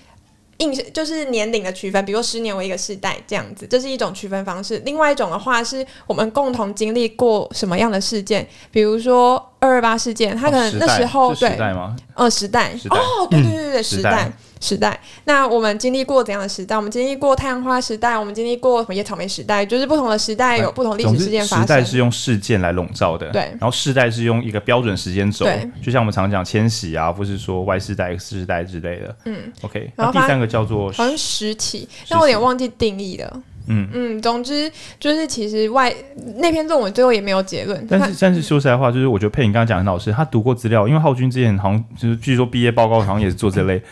[0.59, 4.83] 硬就是年龄的区分，比如十年为一个世代这样子，这是一种区分方式。
[4.85, 11.95] 另外一种的话，是我们共同经历过什么样的事件，比如说二二八事件，他可能那时候、哦、时代吗？
[11.97, 12.73] 对，呃，时代。
[12.91, 14.33] 哦，对对对对，嗯、时代。
[14.63, 16.77] 时代，那我们经历过怎样的时代？
[16.77, 19.67] 我们经历过太阳花时代，我们经历过什么野草莓时代？
[19.67, 21.63] 就是不同的时代有不同历史事件发生。
[21.63, 23.43] 时代是用事件来笼罩的，对。
[23.43, 25.45] 然后世代是用一个标准时间轴，
[25.83, 29.17] 就像我们常讲千禧啊，或是说 Y 世代、X 世代之类的。
[29.25, 29.91] 嗯，OK。
[29.97, 33.43] 然后第三个叫做好像实体，但我有点忘记定义了。
[33.67, 35.93] 嗯嗯，总之就是其实外
[36.37, 37.85] 那篇论文最后也没有结论。
[37.89, 43.83] 但是但是说实在话，就是我觉得佩妮刚刚讲的老师他读过资料，因为浩君之前好像就是据说毕业报告好像也是做这类。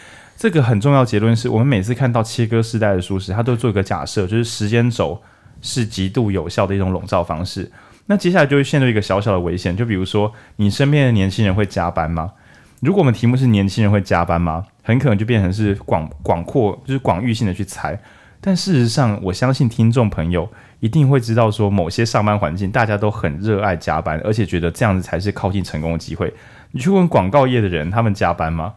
[0.40, 5.20] 这个很重要结论是我们每次看到切割时代的书时，他都做一个假设，就是时间轴
[5.61, 7.70] 是极度有效的一种笼罩方式。
[8.07, 12.33] 那接下来就会陷入一个小小的危险，就比如说你身边的年轻人会加班吗？
[12.81, 14.64] 如果我们题目是年轻人会加班吗？
[14.83, 18.00] 很可能就变成是广广阔，就是广域性的去猜。
[18.40, 20.48] 但事实上，我相信听众朋友
[20.79, 26.33] 一定会知道，说某些上班环境大家都很热爱加班，而且觉得这样子才是靠近成功的机会。
[26.70, 28.72] 你去问广告业的人，他们加班吗？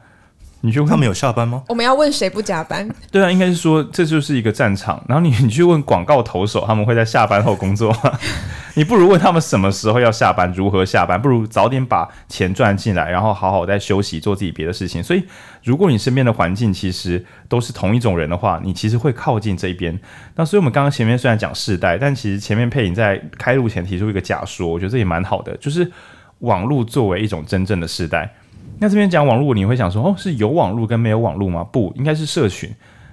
[0.65, 1.61] 你去问他们有下班吗？
[1.67, 2.89] 我们要问谁不加班？
[3.11, 5.03] 对啊，应该是说这就是一个战场。
[5.09, 8.17] 然后你 你去问广告投手，他们会在下班后工作吗？
[8.75, 15.03] 你不如问他们什么时候要下班，如何下班，不如早点把钱赚进来，然后好好再休息，做自己别的事情。
[15.03, 15.25] 所以，
[15.65, 19.99] 如果你身边的环境其实都是同一种人的话，你其实会靠近这一边。
[20.35, 25.91] 那所以我们刚刚前面虽然讲世代，但其实前面佩影在开录前提出一个假说，我觉得这也蛮好的，就是
[26.39, 28.33] 网络作为一种真正的世代。
[28.83, 31.63] 那这边讲网络，你会想说，哦，是有网络跟没有网络吗？
[31.63, 32.69] 不，应该是社群。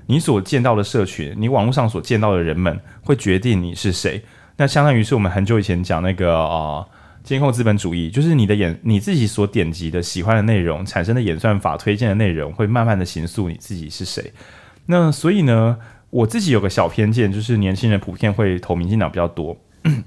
[0.06, 4.20] 你所见到的社群，你网络上所见到的人们，会决定你是谁。
[4.56, 6.84] 那相当于是我们很久以前讲那个啊，
[7.22, 14.32] 监控资本主义，就是你的演你自己所点击的喜欢的内容产生的演算法推荐的内容，会慢慢的形塑你自己是谁。
[14.86, 15.78] 那所以呢，
[16.10, 19.56] 我自己有个小偏见，就是年轻人普遍会投民进党比较多，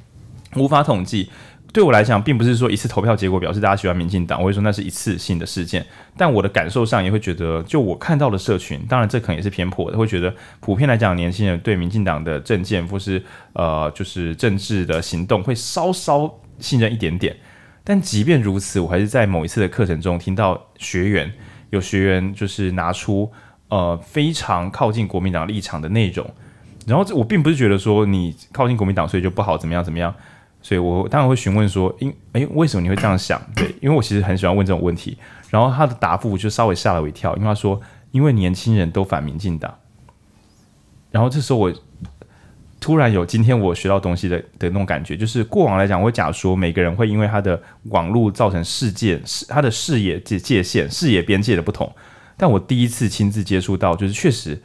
[0.58, 1.30] 无法统计。
[1.74, 5.84] 对我来讲，并不是说一次投票结果表示大家喜欢民进党，我会说那是一次性的事件。
[6.16, 13.20] 但我的感受上也会觉得，就我看到的社群，当然这可能也是偏颇的，会觉得普遍来讲，年轻人对民进党的政见或是
[13.54, 17.36] 呃就是政治的行动会稍稍信任一点点。
[17.84, 21.34] 但即便如此，我还是在某一次的课程中听到学员
[21.72, 23.32] 有学员就是拿出
[23.70, 26.30] 呃非常靠近国民党立场的内容，
[26.86, 30.14] 然后我并不是觉得说你靠近国民党所以就不好怎么样怎么样。
[30.64, 33.40] 所以我当然会询问说，因诶，为什么你会这样想？
[33.56, 35.16] 对，因为我其实很喜欢问这种问题。
[35.52, 39.72] 然后他的答复就稍微吓了我一跳，因为他说，因为年轻人都反民进党。
[41.12, 41.72] 然后这时候我
[42.80, 51.94] 突然有今天我学到东西的的那种感觉，就是过往来讲，我会假说每个人会因为他的网络造成世界视他的视野界界限、视野边界的不同。
[52.36, 54.60] 但我第一次亲自接触到，就是确实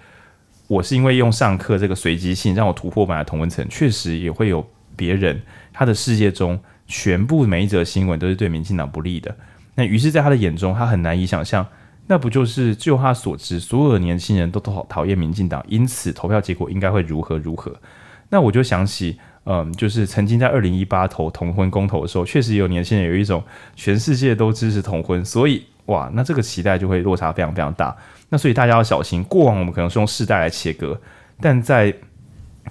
[0.68, 4.66] 我是因为用上课这个随机性让我突破本来同温层，确实也会有
[4.98, 5.40] 别人。
[5.72, 6.58] 他的世界中，
[6.88, 9.32] 全部每一则新闻都是对民进党不利的。
[9.76, 11.64] 那于是，在他的眼中，他很难以想象，
[12.08, 17.72] 那不就是就他所知，所有的年轻人都讨讨厌民进党，因此投票结果应该会如何如何？
[18.30, 23.40] 那我就想起，嗯，就是曾经在二零一八投同婚公投的时候，确实有年轻人有一种
[23.76, 27.96] 全世界都支持同婚，所以哇，那这个期待就会落差非常非常大。
[28.30, 31.00] 那所以大家要小心，过往我们可能是用世代来切割，
[31.40, 31.94] 但在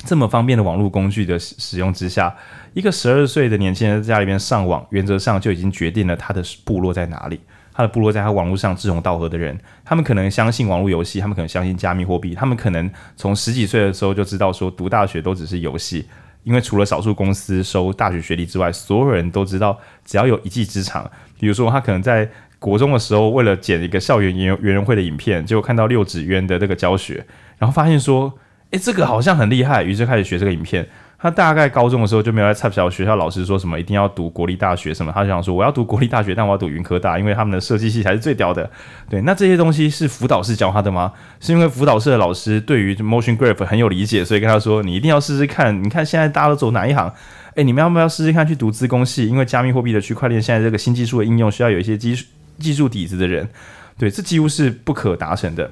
[0.05, 2.35] 这么方便的网络工具的使用之下，
[2.73, 7.39] 一个十二岁的年轻人在家里边上网，原则上就已经决定了他的部落在哪里。
[7.73, 9.55] 他的部落在他网络上志同道合的人，
[9.85, 16.05] 他们可能相信网络游戏，他们可能相信加密货币，他们可能从十几岁的时候就知道说读大学都只是游戏，
[16.43, 21.09] 因为除了少数公司收大学学历之外，所有人都知道只要有一技之长。
[21.39, 27.23] 比如说他可能在国中的时候为了剪一个校园园园游会的影片，结果看到六指渊的那个教学，
[27.57, 28.33] 然后发现说。
[28.71, 30.87] 诶，这个好像很厉害，于是开始学这个影片。
[31.19, 38.69] 他大概高中的时候就没有在插小学校，老师说什么一定要读国立大学什么，他就想说我要读国立大学，但我要读云科大，因为他们的设计系才是最屌的。
[39.09, 41.11] 对，那这些东西是辅导室教他的吗？
[41.39, 45.83] 是因为辅导室的老师对于 motion graph 很有理解，所以跟他说你一定要试试看。
[45.83, 47.11] 你看现在大家都走哪一行？
[47.55, 49.25] 诶，你们要不要试试看去读资工系？
[49.27, 52.25] 因为加密货币的区块链现在这个新技术的应用需要有一些技术
[52.59, 53.49] 技术底子的人。
[53.97, 55.71] 对，这几乎是不可达成的。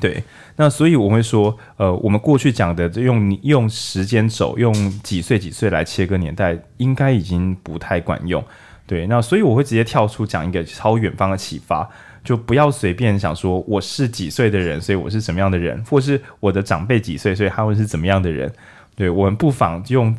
[0.00, 0.24] 对。
[0.62, 4.72] 那所以我会说，呃，我们过去讲的用用时间轴，用
[5.02, 8.40] 几岁几岁来切割年代，应该已经不太管用。
[8.86, 11.90] 对，那所以我会直接跳出讲一个超远方的启发，
[12.22, 18.48] 就不要随便想说我是几岁的人，所以我是什么样的人，或是我的长辈几岁，所以他会是怎么样的人。
[18.94, 20.16] 对，我们不妨用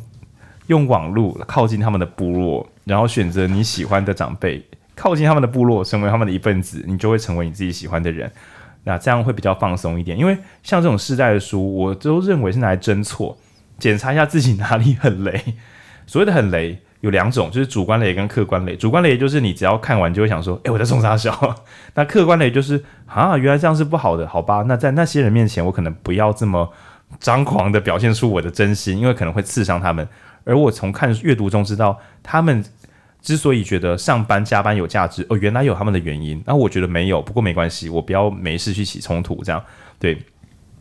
[0.66, 4.62] 用网络靠近他们的部落，然后选择你喜欢的长辈，
[4.94, 8.30] 靠近他们的部落，成为他们的一份子，你就会成为你自己喜欢的人。
[8.84, 13.36] 那这样会比较放松一点，因为像这种世代的书，我都认为是拿来侦错，
[13.78, 15.42] 检查一下自己哪里很雷。
[16.06, 18.76] 所谓的很雷有两种，就是主观雷跟客观雷。
[18.76, 21.56] 主观雷就是你只要看完就会想说，诶，我在冲三小。
[21.96, 24.64] 那客观雷就是啊，原来这样是不好的，好吧？
[24.68, 26.70] 那在那些人面前，我可能不要这么
[27.18, 30.06] 张狂的表现出我的真心，因为可能会刺伤他们。
[30.44, 32.62] 而我从看阅读中知道他们。
[33.24, 36.40] 之所以觉得上班加班有价值，哦，原来有他们的原因。
[36.46, 39.64] 那我觉得没有，不过没关系，我不要没事去起冲突，这样
[39.98, 40.18] 对。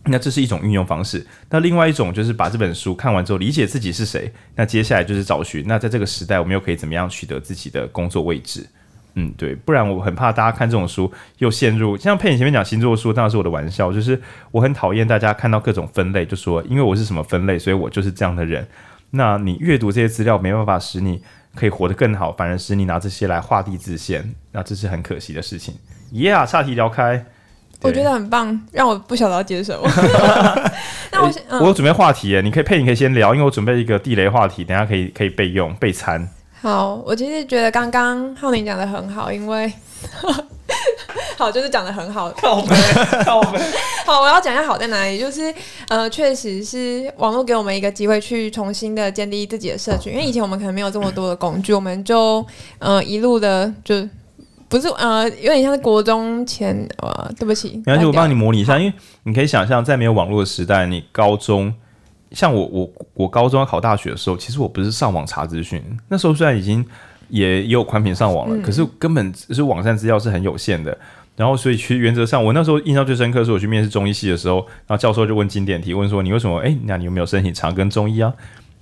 [0.08, 1.26] 那这是一种运用方式。
[1.50, 4.30] 那另外一种就是把这本书看完之后，理解自己是谁。
[4.56, 5.64] 那接下来就是找寻。
[5.66, 8.68] 那在这个时代，我们又可以怎么样取得自己的工作位置？
[9.14, 9.56] 嗯，对。
[9.56, 18.68] 不然我很怕大家看这种书又陷入，像佩颖前面讲星座书，当然是我的玩笑，就是我很讨厌大家看到各种分类，就说因为我是什么分类，所以我就是这样的人。
[19.12, 21.22] 那你阅读这些资料，没办法使你。
[21.56, 25.76] 可以活得更好，反而是你拿这些来画地自限，那这是很可惜的事情。
[26.12, 27.26] Yeah，岔题聊开，
[27.82, 29.82] 我觉得很棒，让我不晓得要接什么。
[31.12, 36.28] 那我、嗯、我有准备话题耶，你可以配，你可以先聊，因为我准备一个地雷话题，等下可以可以备用备餐。
[36.62, 39.72] 好，我其实觉得刚刚浩宁讲的很好，因为
[41.38, 42.30] 好就是讲的很好。
[42.32, 42.76] 靠背，
[43.24, 43.60] 靠背。
[44.06, 45.54] 好，我要讲一下好在哪里，就是
[45.88, 52.46] 呃，确实是网络给我们一个机会去重新的建立自己的社群，因为以前我们可能没有这么多的工具，我们就
[52.80, 54.08] 呃一路的就
[54.68, 61.74] 不是呃有点像是国中前呃，对不起，没关系，我帮你模拟一下，因为你可以想象在没有网络的时代，你高中。
[62.32, 66.84] 像我我我高中要考大学的时候，其实我不是上网查资讯，那时候虽然已经
[67.34, 70.96] 也，也有宽频上网了，嗯、可是根本是网站资料是很有限的。
[71.36, 76.60] 然后所以其实原则上，我那时候印象最深刻是我去面试中医系的时候，然后教授就问经典题，问说你为什么？
[76.60, 78.32] 哎，那你有没有申请长庚中医啊？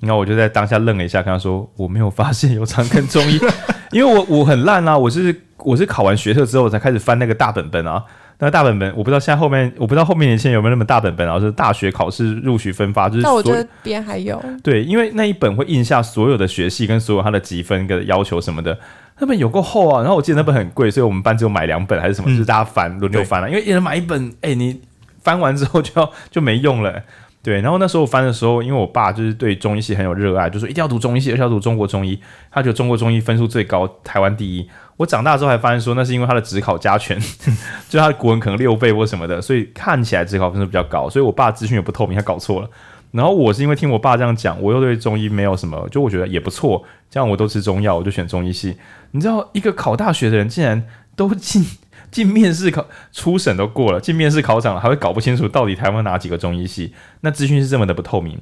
[0.01, 3.39] 然后我就在当下愣了一下，跟他说我没有发现有长庚中医，
[3.93, 8.03] 因为我我很烂啊，我是我是考完学测之后才开始翻那个大本本啊。
[8.43, 11.39] 那大本本，我不知道现在后面，我不知道后面年轻人有没有那么大本本啊？
[11.39, 13.21] 就是大学考试录取分发，就是。
[13.21, 14.43] 那我觉得边还有。
[14.63, 18.75] 对，因为那一本会印下所有的学系跟所有他的积分跟要求什么的，
[19.19, 20.01] 那本有够厚啊。
[20.01, 24.82] 然后我记得那本很贵，所以我们班只有买两本还是什么，嗯、就是大家翻轮流翻了，啊，因为一人买一本，哎，你
[25.21, 26.99] 翻完之后就要 就没用了。
[27.43, 32.19] 对，然后那时候我翻的时候，因为我爸就是对中医系很有热爱，就说一定要读中医系，而且要读中国中医，
[32.51, 34.67] 他觉得中国中医分数最高，台湾第一。
[35.01, 37.19] 我长大之后还发现说，那是因为他的职考加权，
[37.89, 41.09] 就他的国文可能六倍或什么的，所以看起来职考分数比较高。
[41.09, 42.69] 所以我爸资讯也不透明，他搞错了。
[43.11, 46.83] 然后我是因为听我爸这样讲，我又对中医没有什么，就我觉得也不错。
[47.09, 48.77] 这样我都吃中药，我就选中医系。
[49.11, 50.85] 你知道，一个考大学的人竟然
[51.15, 51.65] 都进
[52.11, 56.93] 进面试考初审都过了，进面试考场了，还会搞不清楚到底台湾哪几个中医系？
[57.21, 58.39] 那资讯是这么的不透明。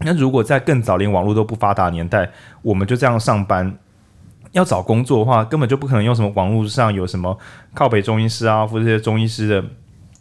[0.00, 2.30] 那如果在更早连网络都不发达年代，
[2.62, 3.78] 我们就这样上班。
[4.52, 7.38] 要找工作的话，根本就不可能用什么网络上有什么
[7.74, 9.64] 靠北中医师啊，或者这些中医师的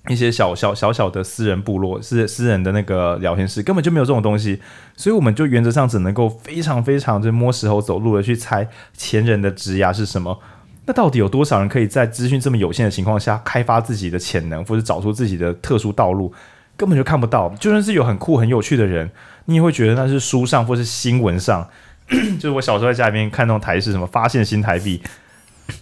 [0.09, 4.61] 一些小小小小的私人部落、私私人的那个聊天室，根本就没有这种东西。
[4.95, 10.39] 所以我们就原则上只能够非常非常就摸石头走路的去猜前人的职涯是什么。
[10.85, 16.31] 那到底有多少人可以在资讯这么有限的情况下开发自己的潜能，或者找出自己的特殊道路？
[16.77, 17.49] 根本就看不到。
[17.59, 19.09] 就算是有很酷很有趣的人，
[19.45, 21.67] 你也会觉得那是书上或是新闻上。
[22.39, 25.01] 就是我小时候在家里面看那种台视什么发现新台币，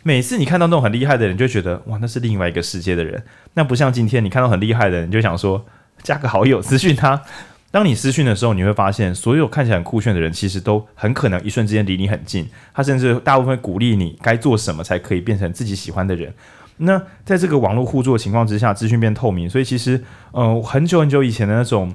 [0.01, 3.23] 每次你看到那种很厉害的人，就觉得哇，那是另外一个世界的人。
[3.53, 5.63] 那不像今天你看到很厉害的人，就想说
[6.01, 7.21] 加个好友私讯他。
[7.69, 12.49] 当你私讯的时候，你会发现所有看起来很酷炫的人，其实都很可能一瞬之间离你很近。
[12.73, 16.33] 他甚至大部分鼓励你该做什么才可以变成自己喜欢的人。
[16.77, 21.93] 那在这个网络互助的情况之下，资讯变透明，所以其实嗯、很久很久以前的那种。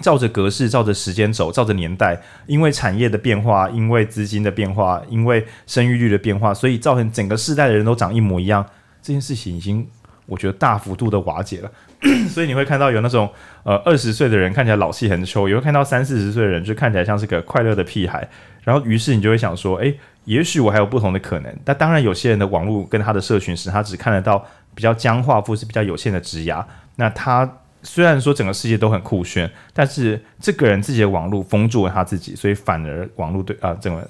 [0.00, 8.64] 照着格式，照着时间走，照着年代，因为产业的变化，因为资金的变化，因为生育率的变化，所以造成整个世代的人都长一模一样。
[9.02, 9.86] 这件事情已经，
[10.26, 11.70] 我觉得大幅度的瓦解了。
[12.28, 13.30] 所以你会看到有那种
[13.62, 18.28] 呃二十岁的人看起来老气横秋，也会看到三四十岁的人就看起来像是个快乐的屁孩。
[18.62, 21.54] 然后于是你就会想说，诶，也许我还有不同的可能。
[21.64, 26.64] 但当然，有些人的网络跟他的社群时，他只看得到比较僵化或是比较有限的职涯。
[26.96, 27.58] 那他。
[27.84, 34.08] 虽然说整个世界都很酷炫，但是这个人自己的网络封住了他自己，所以反而网络对啊，整个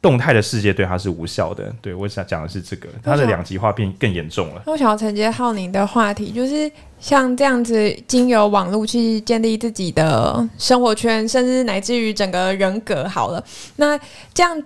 [0.00, 1.70] 动态的世界对他是无效的。
[1.82, 4.62] 对，我想讲的是这个，他的两极化变更严重了。
[4.66, 13.08] 我想要承接浩宁的话题，就是像这样子，经由网络去建立自己的生活圈，甚至乃至于整个人格。
[13.08, 13.44] 好了，
[13.76, 13.98] 那
[14.32, 14.62] 这样。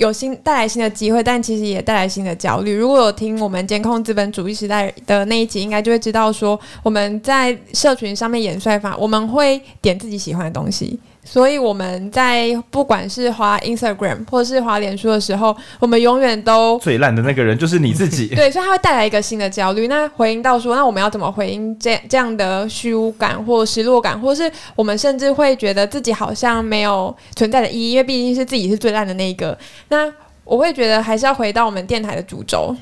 [0.00, 2.74] 有新带来新的机会，但其实也带来新的焦虑。
[2.74, 10.98] 如果有听我们监控资本主义时代的那一集，应该就会知道说，我们在社群上面演算法，我们会点自己喜欢的东西。
[11.22, 18.28] 所以我们在不管是滑 Instagram 或是滑脸书的时候，我们永远都最烂的那个人就是你自己。
[18.34, 19.86] 对，所以它会带来一个新的焦虑。
[19.86, 29.56] 那回应到说，那我们要怎么回应这这样的虚无感或失落感，或是我们甚至会觉得自己好像没有存在的意义，因为毕竟是自己是最烂的那一个。
[29.88, 30.12] 那
[30.44, 32.74] 我会觉得还是要回到我们电台的主轴。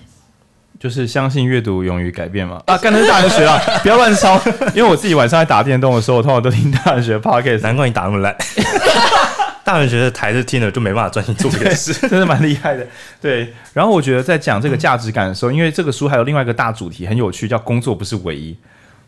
[0.79, 2.63] 就是相信阅读，勇于改变嘛。
[2.67, 4.41] 啊，刚才 是大人学啊，不要乱抄。
[4.75, 7.63] 因为我自己晚上在打电动的时候，我通常都听大人学 podcast。
[7.67, 8.37] 难怪你打那么烂。
[9.65, 12.87] 大人学的台是听了就没办法专心做别的事，真的蛮厉害的。
[13.21, 18.57] 对，然后我觉得在讲这个价值感的时候，因为这个书还有另外一个大主题很有趣，叫工作不是唯一。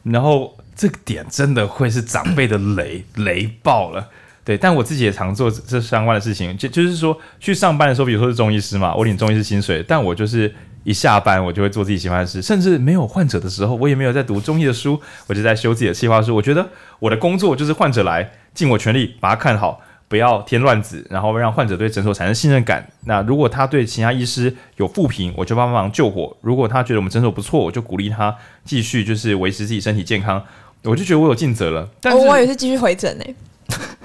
[0.03, 4.07] 然后这个点真的会是长辈的雷雷爆了。
[4.45, 10.53] 对，但我自己也常做这相关的事情，就就是说去上班的时候，比如说是中医师嘛，我领中医师薪水，但我就是。
[10.85, 16.35] 一下班，我就会做自己喜欢的事，甚至没有患者的时候，我也没有在读中医的书，我就在修自己的计划书。
[16.35, 16.69] 我觉得
[16.99, 22.87] 我的工作就是患者来，尽我全力把他看好，不要添乱子，然后让患者对诊所产生信任感。
[23.05, 30.43] 那如果他对其他医师有负评，我就帮忙救火；如果他觉得我们诊所不错，我就鼓励他继续就是维持自己身体健康。
[30.83, 31.87] 我就觉得我有尽责了。
[32.01, 33.25] 但是我也是继续回诊呢、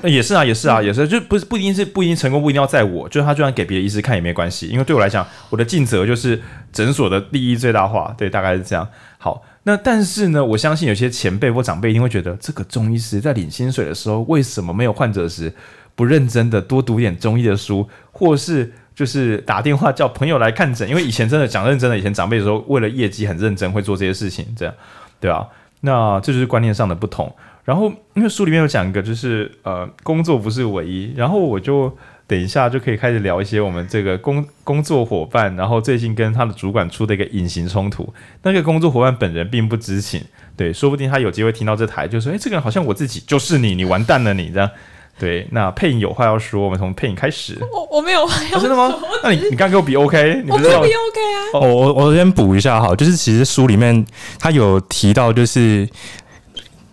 [0.04, 6.40] 也是啊，也是啊，也是，就不是不一定是不一定成功，不一定要在我，就是他就算给别的医师看也没关系，因为对我来讲，我的尽责就是
[6.72, 8.88] 诊所的利益最大化，对，大概是这样。
[9.18, 15.52] 好，那但是呢，我相信有些前辈或长辈一定会觉得，这个中医师在领薪水的时候，为什么没有患者时
[15.96, 20.88] 不认真的多读点中医的书，或是就是打电话叫朋友来看诊？
[20.88, 24.74] 因为以前真的讲认真的，以前长辈的时候为了业绩很认真，会做这些事情，这样
[25.20, 25.48] 对吧？
[25.82, 27.34] 那这就是观念上的不同。
[27.66, 31.14] 然后因为书里面有讲一个，就是呃，工作不是唯一。
[31.18, 31.92] 然后我就
[32.28, 38.14] 等一下就可以开始聊一些我们这个工工作伙伴，然后最近跟他的主管出的一个隐形冲突。
[38.44, 40.22] 那个工作伙伴本人并不知情，
[40.56, 44.70] 对，说不定他有机会听到这台，就说：“哎，这个人好像我自己，就是你，你完蛋了，你这样。”
[45.18, 47.58] 对，那配音有话要说，我们从配音开始。
[47.72, 48.58] 我我没有话要说。
[48.58, 48.94] 哦，真的吗？
[49.24, 51.60] 那你你刚给我比 OK，你不我可以比 OK 啊。
[51.62, 54.06] 我我我先补一下哈，就是其实书里面
[54.38, 55.88] 他有提到，就是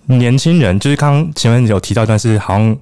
[0.07, 2.77] 年轻人，就是刚刚前面有提到，但是好像。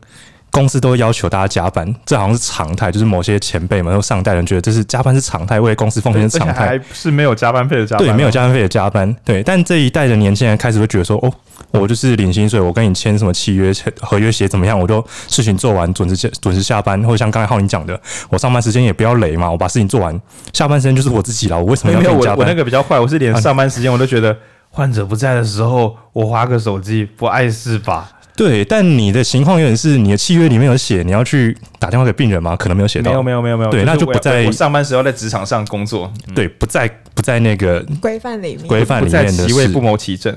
[0.53, 2.91] 公司都会要求大家加班，这好像是常态。
[2.91, 8.05] 就是某些前辈们或上代人觉得这是加班是常态，为公司奉献是常态，还是没有加班费的加班？
[8.05, 9.15] 对，没有加班费的加班。
[9.25, 11.33] 对，但这一代的年轻人开始会觉得说，哦，
[11.71, 20.21] 我就是领薪水，我跟你签什么契约、合约写怎么样，我就事情做完准时下准时下班，或者像刚才浩宁讲的，我上班时间也不要累嘛，我把事情做完，
[20.53, 22.19] 下班时间就是我自己了，我为什么要加班？
[22.19, 24.37] 我我那个比较坏，我是连上班时间我都觉得
[24.71, 28.11] 患者不在的时候，我划个手机不碍事吧。
[28.37, 32.57] 对，但你的情况有点是，你的契约里面有写你要去打电话给病人吗？
[32.57, 33.11] 可能没有写到。
[33.11, 33.71] 没有，没有，没有，没有。
[33.71, 36.11] 对，那就不在我上班时候在职场上工作。
[36.35, 40.35] 对，不在不在那个规范里面，规范里面的其位不谋其政。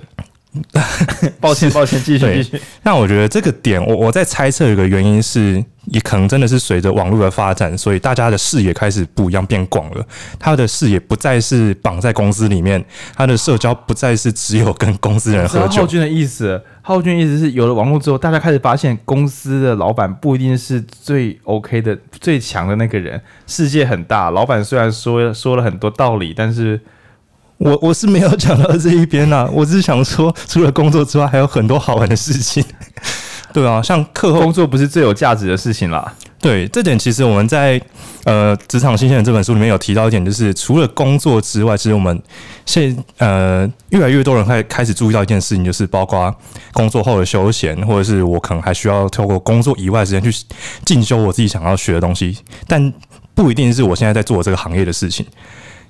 [1.41, 2.61] 抱歉，抱歉，继续，继续。
[2.83, 10.05] 那我觉得这个点，我我在猜测有个原因是，也可能真的是随着网络的发展，所以大家的视野开始不一样，变广了。
[10.37, 12.83] 他的视野不再是绑在公司里面，
[13.15, 15.81] 他的社交不再是只有跟公司人喝酒。
[15.81, 23.19] 浩君的意思，浩君的意思是有了网络之后，大家开始发现公司的老板不一定是最 OK 的、最强的那个人。
[23.47, 26.79] 世界很大，老板虽然说说了很多道理，但是。
[27.63, 32.63] 我我是没有讲到这一边呐， 我只是想说，除了工作之外，还有很多好玩的事情。
[33.53, 36.13] 对啊，像课后工作不是最有价值的事情啦。
[36.41, 37.79] 对，这点其实我们在
[38.25, 42.21] 呃《职场新鲜人》这本书里面有提到一点，就是除了工作之外，其实我们
[42.65, 46.35] 现呃越来越多人开开始注意到一件事情，就是包括
[46.73, 50.45] 工作后的休闲，或者是我可能还需要透过工作以外的时间去
[50.83, 52.35] 进修我自己想要学的东西，
[52.67, 52.91] 但
[53.35, 55.25] 不一定是我现在在做这个行业的事情。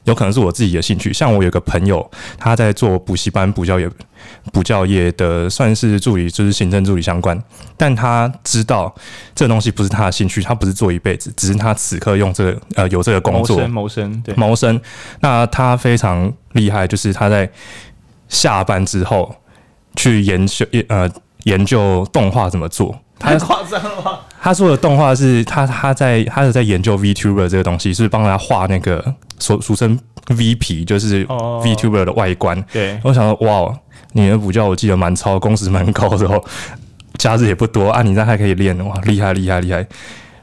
[0.06, 3.89] 有可能是我自己的兴趣，像我有个朋友，他在做补习班补教业，
[4.51, 7.41] 补教业的算是助理，就是行政助理相关。
[7.78, 8.93] 但他知道
[9.34, 14.82] 这东西不是他的兴趣，他不是做一辈子，只是他此刻用这个呃有这个工作谋生谋生对谋生。
[15.22, 17.49] 那他非常厉害，就是他在
[18.28, 19.34] 下班之后
[19.95, 21.10] 去研究呃
[21.43, 22.97] 研究动画怎么做。
[23.20, 24.20] 太夸张了吧？
[24.43, 32.59] 他说的动画是他他在他是在研究 VTuber 这个东西，是帮他画那个俗俗称 V 皮，就是 VTuber 的外观。
[32.59, 33.73] 哦、对，我想说，哇，
[34.11, 36.43] 你的补教我记得蛮超，工时蛮高的哦，
[37.17, 39.87] 假日也不多啊，你这还可以练，哇，厉害厉害厉害！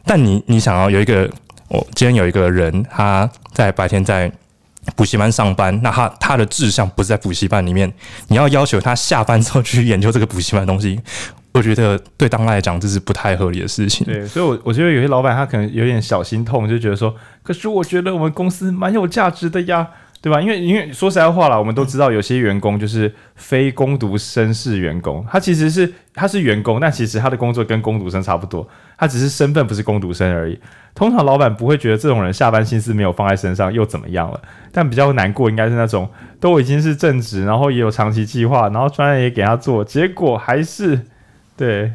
[0.07, 1.29] 但你你想要有一个，
[1.69, 4.33] 我今天有一个人，他在白天在
[4.97, 7.93] 补习班上班，那他他的志向不是在补习班里面，
[8.29, 11.01] 你要要求他下班之后去研究这个补习班的东西。
[11.53, 14.07] 我觉得对当代来讲这是不太合理的事情。
[14.07, 17.13] 对，所以，我我觉得有些老板他可能有点小心痛，就觉得说，
[17.43, 19.85] 可是我觉得我们公司蛮有价值的呀，
[20.23, 20.41] 对吧？
[20.41, 28.69] 因为因为说实在话啦，我们都知道有些员工就是非工读生是员工，他其实是他是员工，但其实他的工作跟工读生差不多，
[28.99, 30.59] 他只是身份不是工读生而已。
[30.95, 34.41] 通常老板不会觉得这种人下班心思没有放在身上又怎么样了，
[34.73, 36.09] 但比较难过应该是那种
[36.39, 41.01] 都已经是正职，然后也有长期计划，然后专业也给他做，结果还是。
[41.57, 41.93] 对，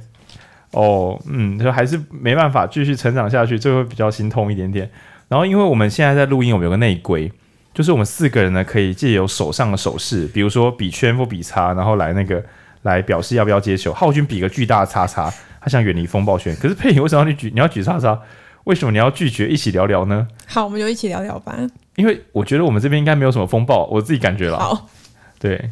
[0.73, 4.87] 哦，嗯，就还是没办法继续成长下去，这会比较心痛一点点。
[5.27, 7.31] 然后，因为我们现在在录音，我们有个内规，
[7.75, 12.43] 就是我们四个人呢可以借由手上的手势，比如说比圈或比叉，然后来那个
[12.81, 13.93] 来表示要不要接球。
[13.93, 16.55] 浩君比个巨大的叉叉，他想远离风暴圈。
[16.55, 17.51] 可是佩影为什么要你举？
[17.53, 18.19] 你要举叉叉？
[18.63, 20.25] 为什么你要拒绝一起聊聊呢？
[20.47, 21.55] 好，我们就一起聊聊吧。
[21.97, 24.57] 因为我觉得我们这边应该没有什么风暴，我自己感觉了。
[24.57, 24.89] 好，
[25.37, 25.69] 对，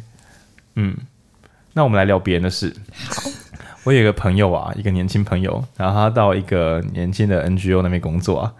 [0.74, 0.94] 嗯，
[1.72, 2.72] 那我们来聊别人的事。
[2.92, 3.22] 好。
[3.84, 8.52] 我有一个朋友啊，一个年轻朋友，然后他到一个年轻的 NGO 那边工作啊，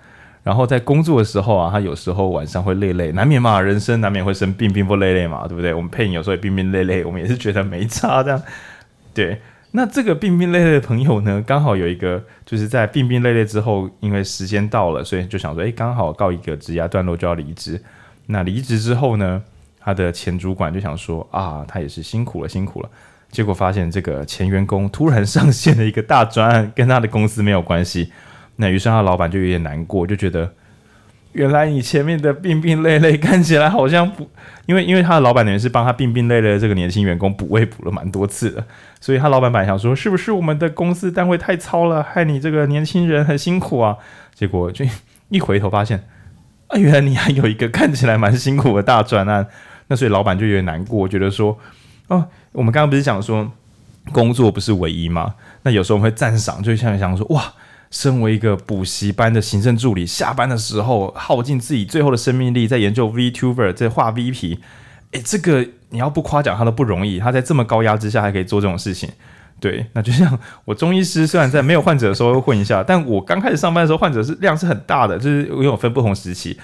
[0.44, 5.72] 然后在工作的时候啊，他有时候晚上会累累，难免嘛，人生难免会生病，病不累累嘛，对不对？
[5.72, 8.40] 我们配音有时候也病病累累，我们也是觉得没差这样。
[9.14, 9.40] 对，
[9.70, 17.82] 那这个病病累累的朋友呢，刚好有一个就是在病病累累之后，因为时间到了，所以就想说，哎，刚好告一个职涯段落就要离职。
[18.26, 19.42] 那离职之后呢，
[19.80, 22.88] 他的前主管就想说啊，他也是辛苦了，辛苦了。
[23.30, 28.12] 结果发现这个前员工突然上线了一个大专案，跟他的公司没有关系。
[28.56, 30.52] 那于是他老板就有点难过，就觉得
[31.32, 34.30] 原来你前面的病病累累看起来好像不，
[34.66, 38.64] 因为因为他的老板等于是帮他病病累累的这个年轻员工补位补了蛮多次的，
[39.00, 43.96] 所以他老板本来想说是不是我们的公司单位太糙了，害你这个年轻人很辛苦啊？
[44.32, 44.84] 结果就
[45.28, 46.04] 一回头发现，
[46.68, 49.48] 啊，原来你还有一个看起来蛮辛苦的大专案，
[49.88, 51.58] 那所以老板就有点难过，觉得说，
[52.06, 53.50] 哦，我们刚刚不是讲说
[54.12, 55.34] 工作不是唯一吗？
[55.64, 57.52] 那有时候我们会赞赏，就像想说哇。
[57.94, 64.58] 身为一个补习班的行政助理，下班的时候耗尽自己最后的生命力在研究 VTuber，在画 V 皮，
[65.12, 67.20] 诶，这个你要不夸奖他都不容易。
[67.20, 69.08] 他在这么高压之下还可以做这种事情，
[69.60, 76.58] 对，那就像我中医师，虽然在没有患者的时候会混一下，但我刚开始上班的时候，患者是量是很大的，就是因为我分不同时期，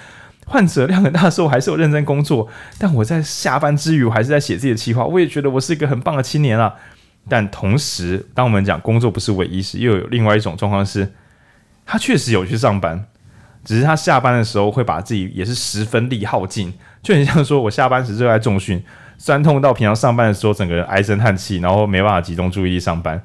[0.45, 2.45] 患者量很大的时候，还是有认真工作。
[2.77, 6.73] 但我在下班之余，我还是在写自己的企划，我也觉得我是一个很棒的青年啊。
[7.29, 11.09] 但同时，当我们讲工作不是唯一时，又有另外一种状况是。
[11.91, 13.05] 他确实有去上班，
[13.65, 16.73] 只是他下班的时候会把自己也是十分力耗尽，
[17.03, 18.81] 就很像说我下班时热爱重训，
[19.17, 23.21] 酸痛到平常上班的时候整个人唉声叹气，然后没办法集中注意力上班。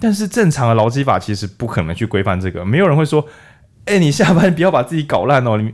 [0.00, 3.24] 但是正常的劳基法其实不可能去规范这个，没有人会说，
[3.84, 5.56] 哎、你下班不要把自己搞烂哦。
[5.56, 5.72] 你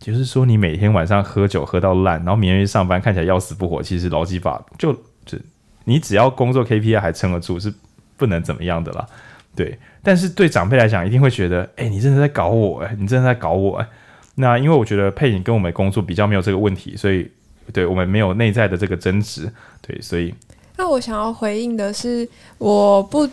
[0.00, 4.92] 就是说你每天晚上喝酒喝到烂，然后明天去上班看起来要死不活，其实劳基法就
[5.24, 5.38] 就
[5.84, 7.72] 你只要工作 KPI 还撑得住，是
[8.16, 9.06] 不能怎么样的啦。
[9.54, 13.88] 对，但是对长辈来讲，一定会觉得，哎、欸，你真的在搞我，哎，你真的在搞我，哎。
[14.36, 17.30] 那因为我觉得配影跟我们工作比较没有这个问题，所以
[17.72, 19.50] 对我们没有内在的这个争执，
[19.80, 20.34] 对，所以。
[20.76, 22.28] 那我想要回应的是，
[22.58, 23.28] 我不，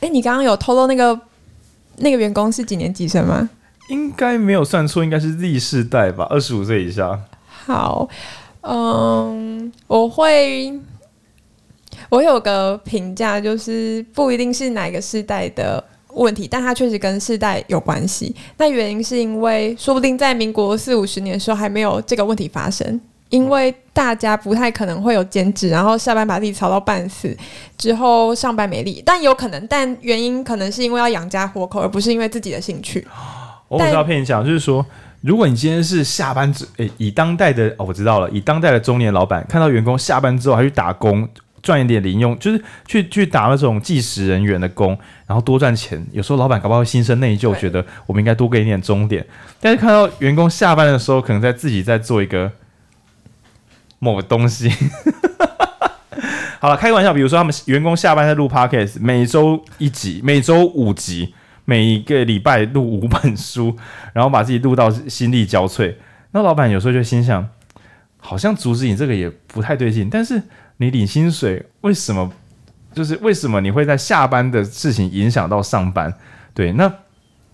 [0.00, 1.18] 哎，你刚刚有透露那个
[1.98, 3.48] 那个员工是几年级生吗？
[3.88, 7.20] 应该没有算错，应该是 Z 世代吧，二十五岁以下。
[7.46, 8.08] 好，
[8.62, 10.80] 嗯，我会。
[12.10, 15.82] 我有个评价，就是不一定是哪个世代的
[16.14, 18.34] 问题，但它确实跟世代有关系。
[18.56, 27.36] 那原因是因为，说不定在民国四五十年的时候还没有这个问题发生，因为大家不太可能会有兼职，然后下班把自己操到半死，
[27.76, 29.02] 之后上班没力。
[29.04, 33.06] 但有可能，但原因可能是因为要养家活口，而不是因为自己的兴趣。
[33.68, 34.84] 我知道骗你讲，就是说，
[35.20, 41.28] 如果你今天是下班之，诶，以当代的哦，我知道了，以当代的中年老板看到员工下班之后还去打工。
[41.68, 46.02] 赚一点零用，就是去去打那种计时人员的工，然后多赚钱。
[46.12, 49.22] 有时候老板搞不好会心生内疚，觉得我们应该多给你点钟点。
[49.60, 52.50] 但是看到员工下班的时候，可能在自己在做一个
[53.98, 54.72] 某个东西。
[56.58, 61.34] 好了，开个玩笑，比如说他们员工下班在录 Podcast，每周一集，每周五集，
[61.66, 63.76] 每一个礼拜录五本书，
[64.14, 65.96] 然后把自己录到心力交瘁。
[66.30, 67.46] 那老板有时候就心想，
[68.16, 70.44] 好像阻止你这个也不太对劲，但是。
[70.78, 72.32] 你领薪水，为什么？
[72.94, 76.12] 就是为什么你会在下班的事情影响到上班？
[76.54, 76.92] 对，那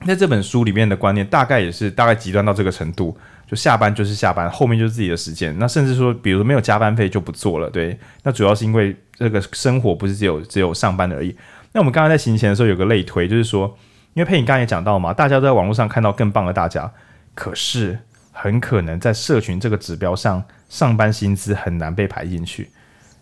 [0.06, 3.14] 在这本书里面的观念，大概也是大概极端到这个程度，
[3.46, 5.54] 就下班就是下班，后面就是自己的时间。
[5.58, 7.68] 那甚至说，比如没有加班费就不做了。
[7.68, 11.36] 对，那主要是因为这个生活不是只有只有上班而已。
[11.72, 13.76] 那我们刚刚在行前的时候有个类推，就是说，
[14.14, 16.90] 因为佩影刚刚也讲到嘛，大家都在网络上看到更棒的大家，
[17.34, 17.98] 可是
[18.32, 22.70] 很可能在社群这个指标上，上班薪资很难被排进去。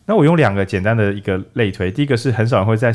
[0.07, 2.93] 那我用两个简单的一个类推，第一个是很少人会在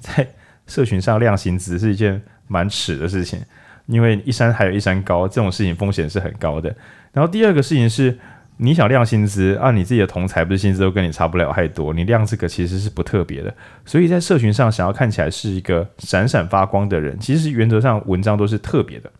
[0.00, 0.28] 在
[0.66, 3.40] 社群上亮薪资，是一件蛮耻的事情，
[3.86, 6.74] 因为一山还有一山高，这种事情风险是很高的。
[7.12, 8.18] 然后第二个事情是，
[8.58, 13.54] 你想亮薪资啊，你自己的同才不是薪资都跟你差不了太多，你亮这个其实是不特别的。
[13.84, 19.10] 所以在社群上想要看起来是一个闪闪发光的人，其实原则上文章都是特别的。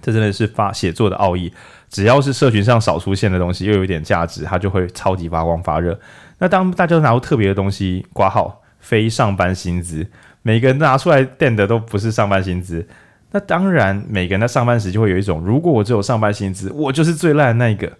[0.00, 1.52] 这真的是发写作的奥义，
[1.88, 5.98] 只要是社群上少出现的东西，又有一点价值，它就会超级发光发热。
[6.38, 10.06] 那当大家都拿出特别的东西挂号，非上班薪资，
[10.42, 12.86] 每个人拿出来垫的都不是上班薪资。
[13.30, 17.92] 那当然，每个人在上班时就会有一种，如果我只有上班薪资，我就是最烂的那一个。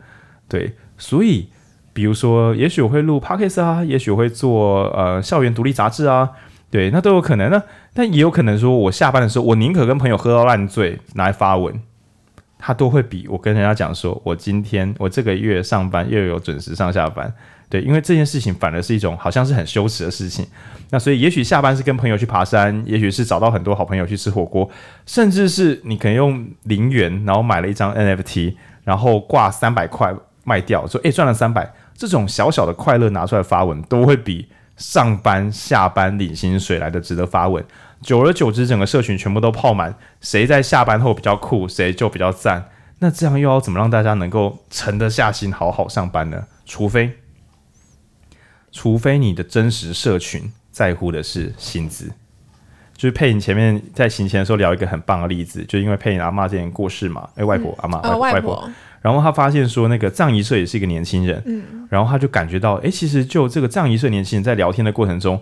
[0.49, 1.51] 对，所以
[1.93, 6.31] 比如说，也许我会录 Podcast 啊，也许我会做呃校园独立杂志啊，
[6.71, 7.51] 对，那都有可能。
[7.51, 7.63] 呢
[7.93, 11.79] 但也有可能说，我下班的时候，我宁可跟朋友喝到烂醉，拿来发文，
[12.59, 17.35] 他都会比我跟人家讲说，我今天我这个月上班又有准时上下班。
[17.71, 20.47] 对，因为这件事情反而是一种好像是很羞耻的事情。
[20.91, 24.69] 那所以也许下班是跟朋友去爬山，也许是找到很多好朋友去吃火锅，
[25.05, 28.55] 甚至是你可能用零元然后买了一张 NFT，
[28.85, 30.15] 然后挂三百块
[30.45, 31.71] 卖掉，说诶赚了三百。
[31.95, 37.63] 这种小小的快乐拿出来发文，都会比上班下班领薪水来的值得发文。
[38.01, 42.71] 久而久之，整个社群全部都泡满，谁在下班后比较酷，谁就比较赞。
[43.01, 46.45] 那这样又要怎么让大家能够沉得下心好好上班呢？
[46.65, 47.13] 除非。
[48.79, 52.09] 除非你的真实社群在乎的是薪资。
[52.97, 58.71] 就是佩影前面在行前的时候聊一个很棒的例子，就因为佩影阿妈之前过世嘛，哎、欸，外婆、嗯、阿妈、呃、外婆，
[59.03, 65.41] 然后他发现说那个藏仪社也是一个年轻人，嗯，然后他就感觉到，哎、欸，其实就这个藏仪社年轻人在聊天的过程中，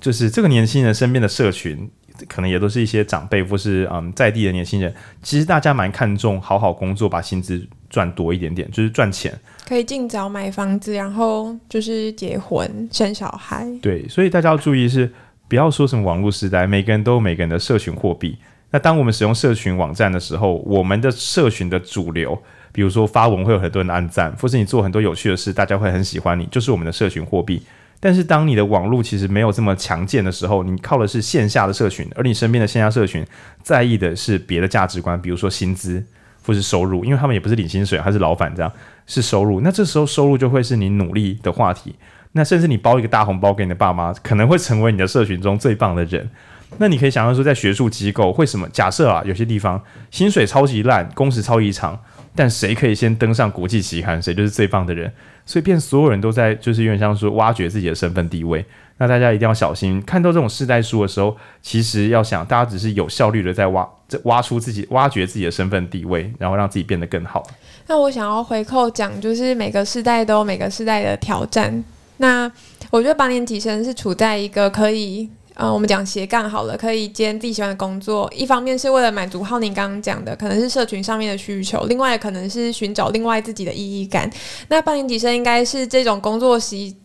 [0.00, 1.90] 就是这个年轻人身边的社群，
[2.26, 9.32] 可能也都是一些长辈或是嗯在地的年轻人，其实大家蛮看重好好工作，把薪资赚多一点点，就是赚钱，
[9.68, 15.08] 可以尽早买房子，然后就是结婚生小孩，对，所以大家要注意是。
[15.48, 18.38] 不要说什么网络时代，每个人都有每个人的社群货币。
[18.70, 27.60] 那当我们使用社群网站的时候，我们的社群的主流，比如说发文会有很多人按赞，或是你做很多有趣的事，大家会很喜欢你，就是我们的社群货币。
[28.00, 33.22] 但是当你的网络其实没有这么强健的时候，你靠的是线下的社群，而你身边的线下社群
[33.62, 36.02] 在意的是别的价值观，比如说薪资
[36.46, 38.72] 或是收入，因为他们也不是领薪水，还是老板这样，
[39.06, 39.60] 是收入。
[39.60, 41.94] 那这时候收入就会是你努力的话题。
[42.32, 46.30] 那甚至你包一个大红包给你的爸妈，可能会成为你的社群中最棒的人。
[46.78, 49.78] 那你可以想象说，在学术机构，为什么假设啊，有些地方
[50.10, 52.00] 薪水超级烂，工时超级长，
[52.34, 55.12] 但谁可以先登上国际期刊，谁就是最棒的人。
[55.44, 58.64] 所以，变所有人都在就是有点像说挖掘自己的身份地位。
[58.98, 63.88] 那大家一定要小心，看到这种世代书的时候，其实要想，大家只是有效率的在挖，
[64.24, 67.42] 挖出自己，挖掘自己的身份地位，然后让自己变得更好。
[67.88, 71.82] 那我想要回扣讲，就是每个世代都有每个世代的挑战。
[72.18, 72.50] 那
[72.90, 78.30] 我觉得八年级生是处在一个可以，呃，我们讲斜杠好了，可以兼自己喜欢的工作。
[78.32, 84.30] 一方面是为了满足浩宁刚刚讲的，可能是社群上面的需求；另外可能是寻找另外自己的意义感。
[84.68, 86.96] 那八年级生应该是这种工作习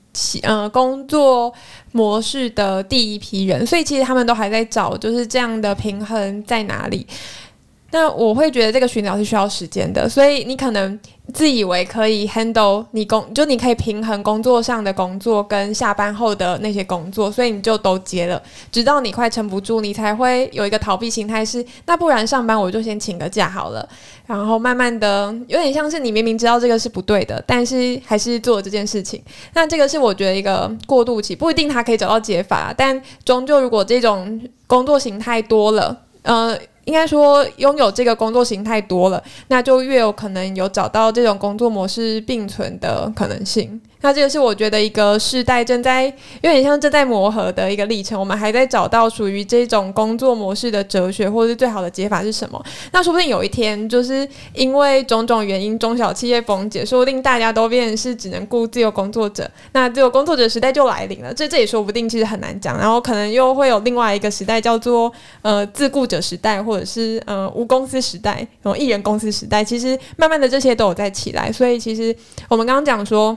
[0.43, 1.53] 呃工作
[1.91, 7.05] 模式的第一批人，所以其实他们都还在找，就是这样的平衡在哪里。
[7.92, 11.00] 那我会觉得这个寻找是需要时间的，所以你可能。
[11.34, 23.86] 自以为可以 handle 你工，就你可以平衡工作上的工作跟下班后的那些工作，所以你就都接了，直到你快撑不住，你才会有一个逃避心态，是那不然上班我就先请个假好了，
[24.26, 29.22] 然后慢慢的有点像是你明明知道这个是不对的，但是还是做了这件事情。
[29.54, 36.58] 那这个是我觉得一个过渡期，不一定他可以找到解法，但终究如果这种工作形态多了，呃。
[36.88, 43.80] 应该说，拥有这个工作型太多了，那就越有可能有找到这种工作模式并存的可能性。
[44.02, 46.06] 那这个是我觉得一个世代正在
[46.41, 52.64] 有点像正在磨合的一个历程，我们还在找到属于这种工作模式的哲学，或者是最好的解法是什么。
[52.91, 61.34] 那说不定有一天，就是因为种种原因，中小企业崩解，说不定大家都变成是只能雇自由工作者，那自由工作者时代就来临了。
[61.34, 62.78] 这这也说不定，其实很难讲。
[62.78, 69.64] 然后可能又会有另外一个时代，叫做呃自雇者时代，或者是呃无公司时代，然后艺人公司时代。
[69.64, 72.16] 其实慢慢的这些都有在起来，所以其实
[72.48, 73.36] 我们刚刚讲说。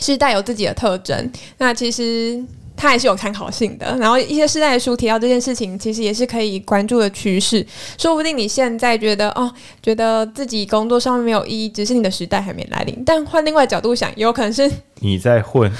[0.00, 2.42] 是带有自己的特征，那其实
[2.76, 3.96] 它还是有参考性的。
[3.98, 7.64] 然后一些世代的书提到这件事情，其实也是可以关注的趋势。
[7.98, 13.02] 说不定你现在觉得哦，觉得自己工作上面没有意义，只是你的时代还没来临。
[13.04, 14.68] 但换另外角度想，也有可能是
[15.00, 15.70] 你在混。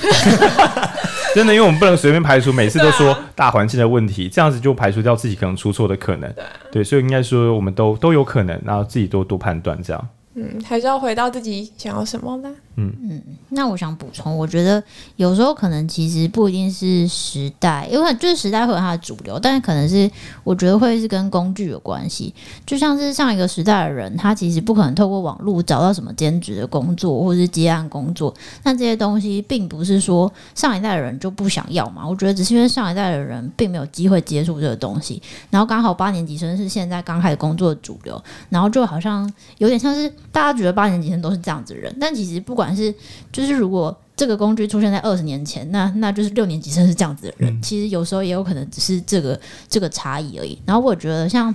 [1.35, 6.31] 真的，因为我们不能随便排除每次都说大环境的问题，这样子就排除掉自己可能出错的可能。
[6.35, 10.09] 对，对，所以应该说我们都都有可能，然后自己多多判断这样。
[10.35, 12.51] 嗯，还是要回到自己想要什么的。
[12.77, 13.21] 嗯，
[13.51, 14.83] 那我想补充，我觉得
[15.17, 20.11] 有时候可能其实不一定是时代，因为就是时代会有它的主流，但是可能是
[20.43, 22.35] 我觉得会是跟工具有关系。
[22.65, 32.09] 就像是上一个时代的人，他其实不可能透过网络找到什么兼职的工作或是接案工作，那这些东西并不是说上一代的人就不想要嘛。
[32.09, 35.21] 我觉得只是因为上一代的人并没有机会接触这个东西，
[35.51, 38.19] 然后刚好八年级生是现在刚开始工作的主流，
[38.49, 42.62] 然后就好像有点像是大家觉得八年级生都是这样子的人，但其实不管。
[42.63, 42.95] 不管是
[43.33, 47.53] 就是，如果这个工具出现在二十年前，那那就是六年级生是这样子的人。
[47.53, 50.57] 嗯、其实有时候也有可能只是这个这个差异而已。
[50.65, 51.53] 然后我觉得像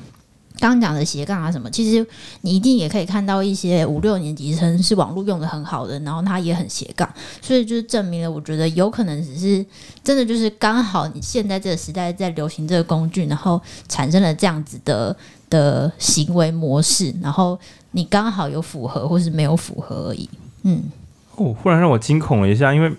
[0.59, 2.05] 刚刚讲的斜杠啊什么，其实
[2.41, 7.09] 你一定也可以看到一些五六年级生是网络用的很好的，然后他也很斜杠，
[7.41, 9.65] 所以就是证明了，我觉得有可能只是
[10.03, 15.15] 真的就是刚好你现在这个时代在流行这个工具，然后产生了这样子的
[15.49, 17.57] 的行为模式，然后
[17.91, 20.29] 你刚好有符合或是没有符合而已。
[20.67, 20.83] 嗯，
[21.37, 22.91] 哦，忽然让我惊恐了一下，因为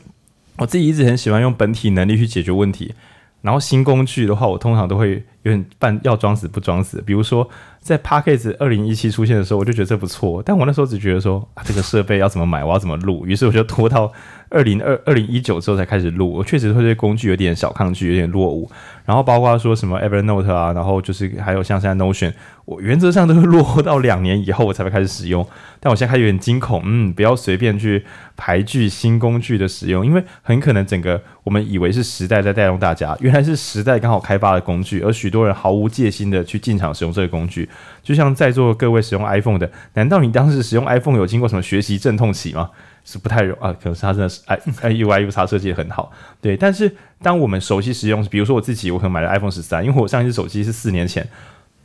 [0.57, 2.95] 我自己一直很喜欢用本体能力去解决问题，
[3.43, 7.03] 然后新工具的话，我通常都会有点半要装死不装死。
[7.03, 7.47] 比如说，
[7.79, 10.43] 在 Parkes 二零一七出现的时候，我就觉得这不错。
[10.43, 14.11] 但我那时候只觉得说，啊，这个设备要怎么买，我要怎么录，于是我就拖到
[14.51, 16.33] 二零二二零一九之后才开始录。
[16.33, 18.71] 我确实会对工具有点小抗拒，有点落伍。
[19.05, 22.33] 然后包括说什么 Evernote 啊，然后就是还有像现在 Notion，
[22.67, 25.47] 我原则上都会落后到两年以后我才会开始使用。
[25.81, 28.05] 但我现在开始有点惊恐，嗯，不要随便去
[28.37, 37.69] 排拒新工具的使用，因为很可能整个我们以为是时代在带动大家，原来是时代刚好开发的工具，而许多人毫无戒心的去进场使用这个工具。
[38.03, 42.69] 就像在座各位使用 iPhone 的，难道你当时使用 iPhone 有经过什么学习阵痛期吗？
[43.11, 46.55] 是不太容啊，可能是它真的是 i i u i u x 设计的很好，对。
[46.55, 51.27] 但是当我们熟悉使用，比如说我自己，我可能买了 iPhone 十三，因为我上一支手机是四年前，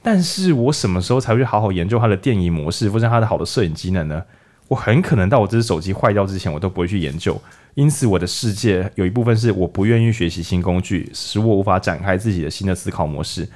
[0.02, 4.22] 但是我什么时候才会去好好研究它的电影模式，或者它的好的摄影机能呢？
[4.68, 7.42] 我很可能到我这只手机坏掉之前，我都不会去研究。
[7.76, 13.48] 因此，我的世界有一部分是我不愿意学习新工具，使我无法展开自己的新的思考模式。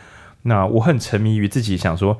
[0.43, 2.17] 那我很沉迷于自己想说。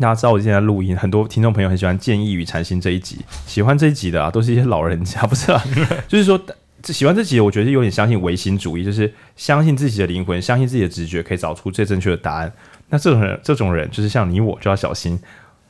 [0.00, 5.64] 大家知道我现在录音，很多听众朋友很喜欢《建议与禅心》这一集，喜欢这一集的啊，都是一些老人家，不是啊？
[6.08, 6.40] 就是说，
[6.86, 12.52] 喜欢这集，我觉得有点相信唯心主义，就是相信自己的灵魂，相信自己的直觉，可以找出最正确的答案。
[12.88, 15.16] 那这种人，这种人就是像你我，就要小心，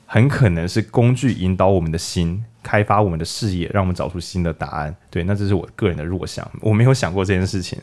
[0.06, 4.96] 很可能是工具引导我们的心，开发我们的视野，让我们找出新的答案。
[5.10, 7.78] 对，那这是我个人的弱项，我没有想过这件事情。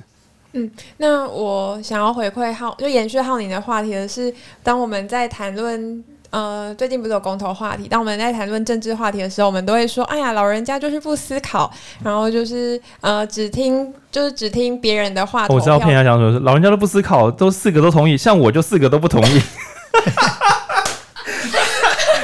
[0.54, 4.34] 嗯，那我想要回馈浩，就延续浩宁的话题的是，
[4.64, 6.04] 当我们在谈论。
[6.32, 7.90] 呃，最近不是有公投话题？
[7.90, 11.70] 当我们在谈论政治话题的时候，我们都会说：“哎呀，老人家就是不思考，
[12.04, 19.42] 然后就是呃，只听就是只听别人的话。”我知道偏向讲说是老人家都不思考，都四个都同意，像我就四个都不同意。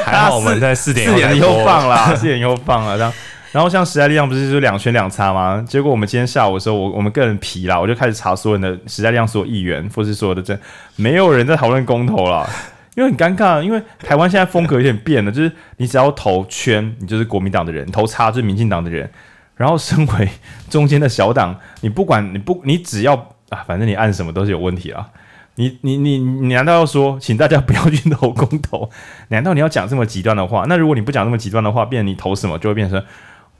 [0.05, 2.97] 还好我们在四点四点以后放了，四点以后放了。
[2.97, 3.15] 然后，
[3.51, 5.61] 然后像时代力量不是就两圈两叉吗？
[5.67, 10.57] 结果我们今天下午的时候，我我们个人皮了，我就开始查所有的时代力量所有议员，或是所有的政，
[10.95, 12.49] 没有人在讨论公投了。
[12.97, 19.07] 因为很尴尬，因为台湾现在风格有点变了，就是你只要投圈，你就是国民党的人；投叉就是民进党的人。
[19.55, 20.27] 然后身为
[20.67, 23.13] 中间的小党，你不管 你不你只要
[23.49, 25.07] 啊，反正你按什么都是有问题啊。
[25.55, 28.89] 你你你你难道要说，请大家不要去投公投？
[29.27, 30.65] 难道你要讲这么极端的话？
[30.67, 33.03] 那如果你不讲这么极端的话，变你投什么就会变成。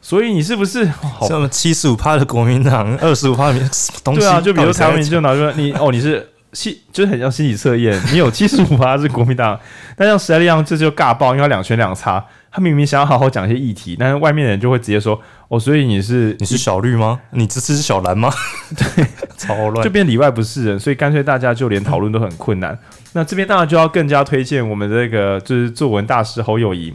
[0.02, 0.86] 所以你是不是
[1.28, 3.60] 什么七十五趴的国民党，二十五趴的
[4.04, 4.22] 东西？
[4.22, 6.28] 对啊，就比如台湾民众拿出你哦，你是。
[6.54, 9.60] 七就是很像心理测验，你有七十五趴是国民党，
[9.96, 15.20] 但像时代力量这就尬爆，因为两全两差，他明明想要好好讲一些议题，但是外面的人就会直接说
[15.50, 17.20] 哦，所以你是你是小绿吗？
[17.32, 18.32] 你这次是小蓝吗？
[18.76, 19.06] 对，
[19.38, 22.78] 超乱，这边里外不是人，所以干脆大家就连讨论都很困难。
[23.14, 26.94] 那这边当然就要更加推荐我们这个就是作文大师侯友谊。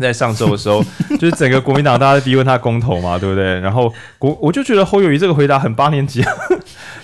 [0.00, 0.82] 在上周的时候，
[1.20, 3.60] 就是整个国民党大家在逼问他公投嘛，对不对？
[3.60, 6.32] 然后国我就觉得侯友谊这个回答很八年级啊，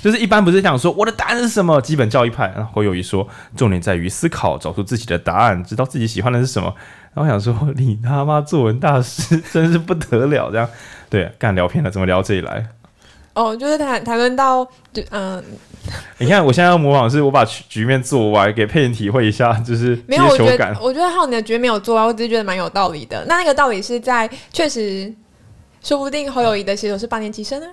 [0.03, 2.53] 就是一般不是想说我的答案是什么，基本教育派。
[2.57, 3.27] 然后侯友谊说，
[3.57, 6.75] 重点在于思考，找出自己的答案，知道自己喜欢的是什么。
[7.15, 10.69] 然后想说，你他妈作文大师真是不得了，这样
[11.09, 12.67] 对，干聊偏了，怎么聊这里来？
[13.35, 15.43] 哦，就是谈谈论到，就嗯。
[16.19, 23.25] 你看，我现在要模仿是，我把局局面做歪，给佩妍体会一下，就是没有，我觉得，我觉得浩宁的局面没有做歪，我只是觉得蛮有道理的。
[23.27, 25.13] 那那个道理是在，确实，
[25.83, 27.69] 说不定侯友谊的写手是八年级生啊。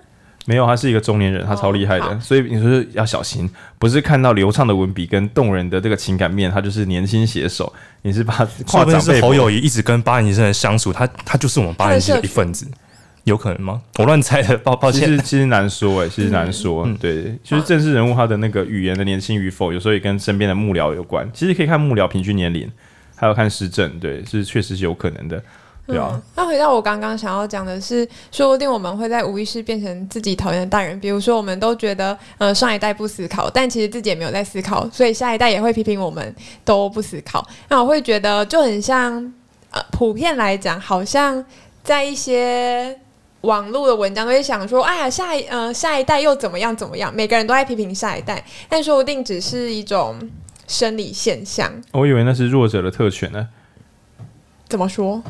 [0.47, 7.71] 没有，他是一个中年人，他超厉害的，哦、所以你说要小心，不是看到流畅的文笔跟动人的这个情感面，他就是年轻写手。
[8.03, 8.33] 你是把
[8.65, 12.65] 夸张是侯友谊一直跟八年级生的相处，他他就是我们八年级的一份子。
[13.25, 13.81] 有可能吗？
[13.97, 15.01] 我乱猜的，抱抱歉。
[15.01, 16.85] 其实其实难说哎、欸，其实难说。
[16.85, 21.29] 嗯、对，其实政治人物他的那个语言的年轻与否，有时候也跟身边的幕僚有关。
[21.33, 22.71] 其实可以看幕僚平均年龄，
[23.17, 25.43] 还有看时政，对，是确实是有可能的，
[25.87, 26.21] 对啊。
[26.35, 30.99] 那、嗯、回到我刚刚想要讲的是，说不定我们会在无意识变成自己讨厌的大人。
[30.99, 37.47] 比如说，我们都觉得，呃，上一代不思考，但其实自己也没有在思考，所以下一代也会批评我们都不思考。
[37.69, 39.13] 那我会觉得就很像，
[39.71, 41.43] 呃，普遍来讲，好像
[41.83, 42.99] 在一些。
[43.41, 50.17] 网络的文章都会想说：“哎呀，下一呃下一代又怎么样怎么样？”每个人都在批评下一代，但说不定只是一种
[50.67, 51.71] 生理现象。
[51.93, 53.47] 我以为那是弱者的特权呢。
[54.67, 55.21] 怎么说？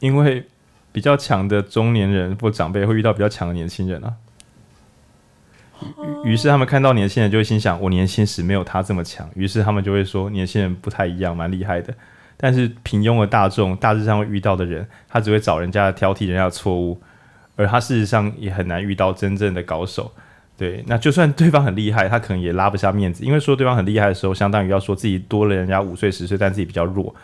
[0.00, 0.44] 因为
[0.90, 4.12] 比较强的中年人或长辈会遇到比较强的年轻人啊。
[6.24, 11.94] 于是他们看到年轻人就会心想：“我年轻时没有他这么强。”于是他们就会说：“年轻人不太一样，蛮厉害的。”
[12.36, 17.00] 但是平庸的大众大致上会遇到的人，他只会找人家挑剔人家的错误。
[17.56, 20.10] 而他事实上也很难遇到真正的高手，
[20.56, 27.14] 对，那就算对方很厉害，他可能也拉不下面子，因为说对方很厉害的时候，相当于要说自己多了人家五岁十岁，但自己比较弱，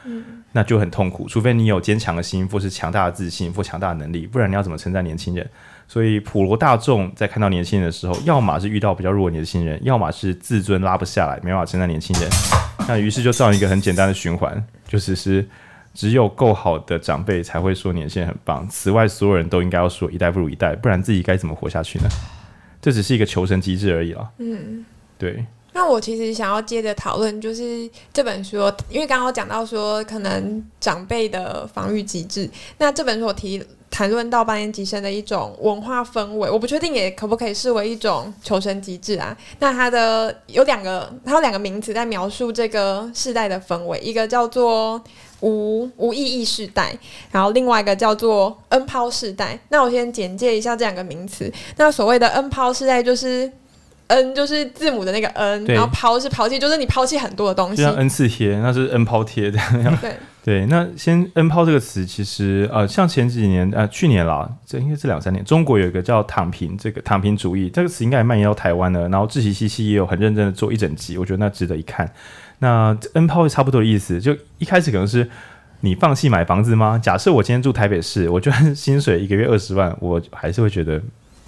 [0.56, 1.28] 那就很痛苦。
[1.28, 5.46] 除非你有坚强的心，或是强大的自信，或强大的能力，不然你要怎么称赞年轻人？
[5.86, 12.30] 所以普罗大众在看到年轻人的时候，要么是遇到比较弱的年轻人，要么是自尊拉不下来，没办法称赞年轻人。
[12.88, 15.46] 那于是就造成一个很简单的循环，就是是
[15.92, 22.08] 只有够好的长辈才会说年轻人很棒，此外所有人都应该要说一代不如一代，不然自己该怎么活下去呢？
[22.80, 24.30] 这只是一个求生机制而已了。
[24.38, 24.86] 嗯，
[25.18, 25.44] 对。
[25.76, 28.56] 那我其实想要接着讨论，就是这本书，
[28.88, 32.48] 因为刚刚讲到说可能长辈的防御机制，
[32.78, 39.36] 那这本书我提谈论到八年级生的一种文化氛围，我不确定也可不可以视为一种求生机制啊？
[39.58, 44.98] 那它的有两个，它有两个名词在描述这个世代的氛围，一个叫做
[45.40, 46.98] 无无意义世代，
[47.30, 49.60] 然后另外一个叫做 N 抛世代。
[49.68, 51.52] 那我先简介一下这两个名词。
[51.76, 53.52] 那所谓的 N 抛世代就是。
[54.08, 59.98] N 就是字母的那个 N，然后抛是抛弃，就是你抛弃很多的东西，就像 N 次贴，那是 N 抛贴这样。
[60.00, 69.08] 对对，那先 N 抛这个词，其实呃，像前几年呃，去年啦，这应该是两三年，中国有一个叫躺平，这个躺平主义这个词应该也蔓延到台湾了。
[69.08, 72.08] 然后志祺七七也有很认真的做一整集，我觉得那值得一看。
[72.60, 75.28] 那 N 抛差不多的意思，就一开始可能是
[75.80, 76.96] 你放弃买房子吗？
[76.96, 81.02] 假设我今天住台北市，我就薪水一个月二十万，我还是会觉得。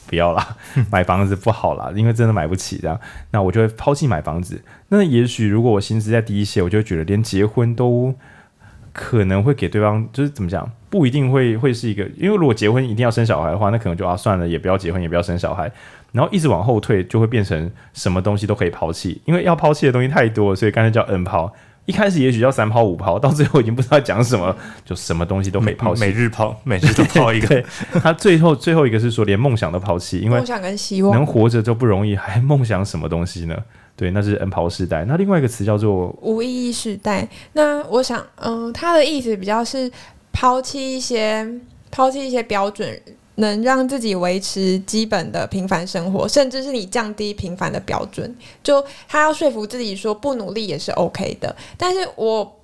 [0.08, 0.56] 不要啦，
[0.90, 2.98] 买房子不好啦，因为真的买不起这样，
[3.30, 4.60] 那我就会抛弃买房子。
[4.88, 8.14] 那也许如果我薪资再低一些，我就会觉得连结婚都
[8.92, 15.70] 可能会给对方，就是怎么讲，不一定会会是一个，因为如果结婚一定要生小孩的话，那可能就啊算了，也不要结婚，也不要生小孩，
[16.12, 21.52] 然后一直往后退，就会变成什么东西都可以抛弃，因为要抛弃的东西太多，所以干脆叫 N 抛。
[21.88, 26.02] 一开始也许叫三抛五抛， 到最后已经不知道讲什么，就什么东西都没抛弃。
[26.02, 27.46] 每日抛， 每日都抛一个。
[27.48, 27.64] 对，
[28.02, 33.56] 他最后最后一个是说连梦想都抛弃，因为梦想跟希望能活着就不容易，还梦想什么东西呢？
[33.96, 35.06] 对，那是 N 抛世代。
[35.06, 37.26] 那另外一个词叫做无意义世代。
[37.54, 39.90] 那我想，嗯，他的意思比较是
[40.30, 41.48] 抛弃一些
[41.90, 43.00] 抛弃一些标准。
[43.38, 51.54] 能让自己维持基本的平凡生活，甚至是你降低平凡的标准，就他要说服自己说不努力也是 OK 的。
[51.76, 52.60] 但是我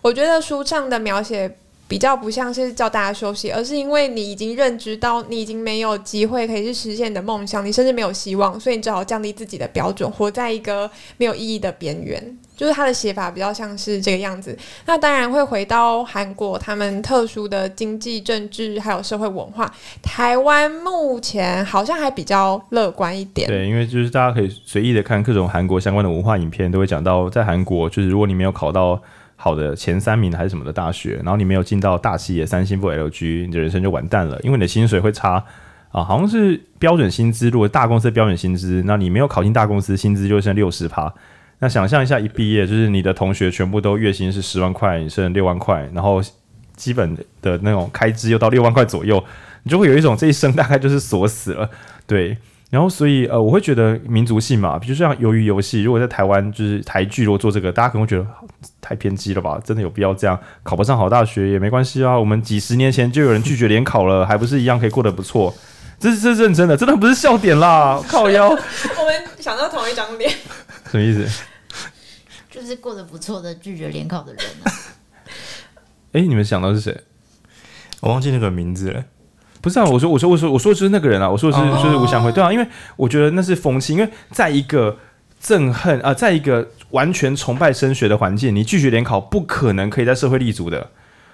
[0.00, 1.52] 我觉得书上的描写
[1.88, 12.38] 比较不像是叫大家休息，而是因为你已经认知到你已经没有机会可以去实现你的梦想，你甚至没有希望，所以你只好降低自己的标准，活在一个没有意义的边缘。
[12.62, 14.56] 就是他的写法比较像是这个样子，
[14.86, 19.68] 那当然会回到韩国他们特殊的经济、政治还有社会文化。
[20.00, 23.48] 台湾目前好像还比较乐观一点。
[23.48, 29.02] 对，因为就是大家可以随意的看各种韩国相关的文化影片，都会讲到在韩国，就是如果你没有考到
[29.34, 35.44] 好的前三名还是什么的大学，然后你没有进到大企业三星或 LG，你的人生就完蛋了，因为你的薪水会差
[35.90, 41.12] 啊，好像是标准薪资，如果大公司标准薪资，那你没有考进大公司，薪资就剩六十趴。
[41.62, 46.20] 那想象一下，一毕业就是你的同学全部都月薪是十万块，你剩六万块，然后
[46.74, 49.22] 基本的那种开支又到六万块左右，
[49.62, 51.70] 你就会有一种这一生大概就是锁死了，
[52.04, 52.36] 对。
[52.70, 58.26] 然后所以呃，我会觉得民族性嘛，比如像鱿鱼游戏，如果在台湾就是台剧，如果做这个，大家可能会觉得
[58.80, 59.60] 太偏激了吧？
[59.64, 60.36] 真的有必要这样？
[60.64, 65.54] 考不上好大学也没关系啊，我们几十年前就有人拒绝联考了，还不是一样可以过得不错？
[66.00, 68.48] 这是认真的，真的不是笑点啦，靠腰。
[68.50, 70.28] 我们想到同一张脸，
[70.90, 71.44] 什么意思？
[72.62, 74.70] 就是过得不错的拒绝联考的人啊！
[76.12, 76.96] 哎、欸，你们想到是谁？
[77.98, 79.04] 我忘记那个名字了。
[79.60, 81.28] 不是啊，我说我说我说我说就是那个人啊！
[81.28, 84.96] 我说的是就是吴祥辉，对啊，因为我觉得那是风气，因为在一个
[85.42, 90.90] 憎恨啊、呃，在一个完全崇拜升学的环境，你拒绝联考不可能可以在社会立足的。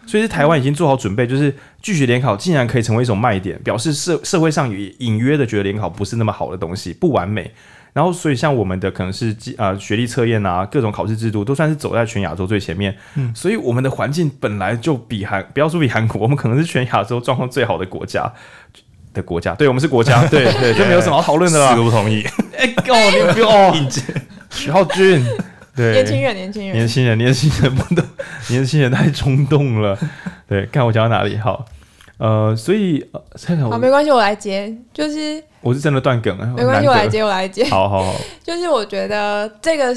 [0.07, 7.53] 所以，是台湾已经做好准备，就是拒绝联考竟然可以成为一种卖点，表示社社会上隐隐约的觉得联考不是那么好的东西，不完美。
[7.93, 12.97] 然后，所以像我们的可能是啊、呃、学历测验啊，各种考试制度都算是走在全亚洲最前面。
[13.17, 18.31] 嗯，所以我们的环境本来就比韩，不要说比韩国，我们可能是全亚洲状况最好的国家
[19.13, 19.55] 的国家。
[19.55, 21.71] 对，我们是国家，对 对，就没有什么好讨论的了。
[21.71, 22.25] 四个不同意。
[22.57, 24.03] 哎，哦，你不要 硬接。
[24.51, 25.25] 徐浩君，
[25.77, 28.05] 对，年轻人，年轻人，年轻人，年轻人不懂，
[28.49, 29.99] 年轻人太冲动了。
[30.49, 31.37] 对，看我讲到哪里？
[31.37, 31.67] 好，
[32.19, 33.05] 呃，所以
[33.71, 35.43] 好，没关系，我来接，就是。
[35.61, 37.65] 我是真的断梗了，没关系，我来接，我来接。
[37.71, 38.15] 好好好，
[38.45, 39.93] 就是我觉得这个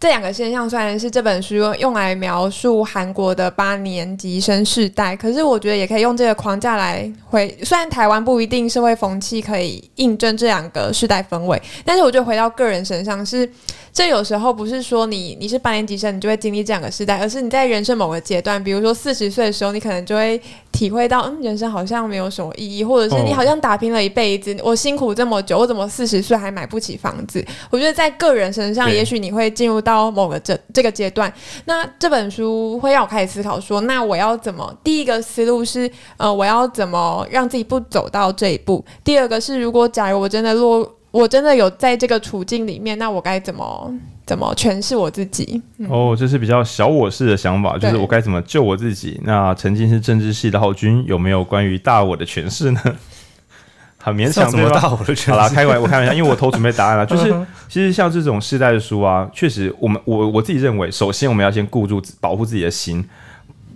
[0.00, 7.54] 这两个现象虽然是这本书用来描述韩国的八年级生世代，可是我觉得也可以用这个框架来回。
[7.62, 13.48] 虽然台湾不一定社会风气可以印证这两个世代氛围，但是我觉得回到个人身上是。
[13.94, 20.40] 这有时候不是说你你是八年级生，你就会经历这两个世代，而是你在人生某个阶段，比如说四十岁的时候，你可能就会
[20.82, 27.44] 体体会到，嗯，人生好像没有什么意义，或者是你好像打拼了一辈子，我辛苦这么久，我怎么四十岁还买不起房子？
[27.70, 31.32] 我觉得在个人身上，也许你会进入到某个这这个阶段。
[31.66, 34.76] 那这本书会让我开始思考说，那我要怎么？
[34.82, 38.84] 第一个思路是，呃，我要怎么让自己不走到这一步？
[39.04, 43.94] 第二个是，如果假如我真的落，我真的有在这个处境里面，那我该怎么？
[44.24, 45.60] 怎么诠释我自己？
[45.78, 49.20] 嗯、哦，这是比较小我式的想法，就是我该怎么救我自己？
[49.24, 52.80] 那曾经是政治系的浩君，有没有关于大我的诠释呢？
[53.98, 55.30] 很勉强，怎么大我的诠释？
[55.32, 57.04] 好啦，开玩我开玩笑，因为我偷准备答案了。
[57.06, 57.34] 就是
[57.68, 63.04] 其实像这种世代的书啊，确实，我们我我自己认为，首先我们要先顾住保护自己的心。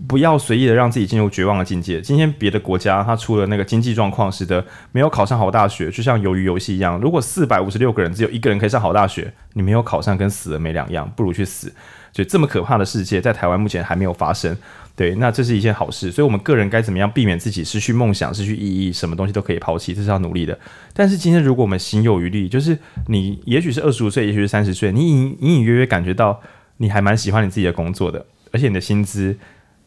[0.06, 2.00] 不要随意的让自己进入绝望的境界。
[2.00, 6.98] 今天别的国家，它出了那个经济状况，使得没有考上好大学，就像鱿鱼游戏一样。
[7.00, 11.72] 如果四百五十六个人只有一个人可以上好大学，你没有考上，跟死了没两样，不如去死。
[12.12, 14.56] 就这么可怕的世界，在台湾目前还没有发生。
[14.94, 16.10] 对，那这是一件好事。
[16.10, 18.90] 所以，我们个人该怎么样避免自己失去梦想、失去意义？
[18.90, 20.58] 什么东西都可以抛弃，这是要努力的。
[20.94, 22.78] 但是今天，如果我们心有余力，就是
[23.08, 26.40] 你也许是二十五岁，也许是三十岁，你隐隐隐约约感觉到
[26.78, 29.36] 你还蛮喜欢你自己的工作的，而且你的薪资。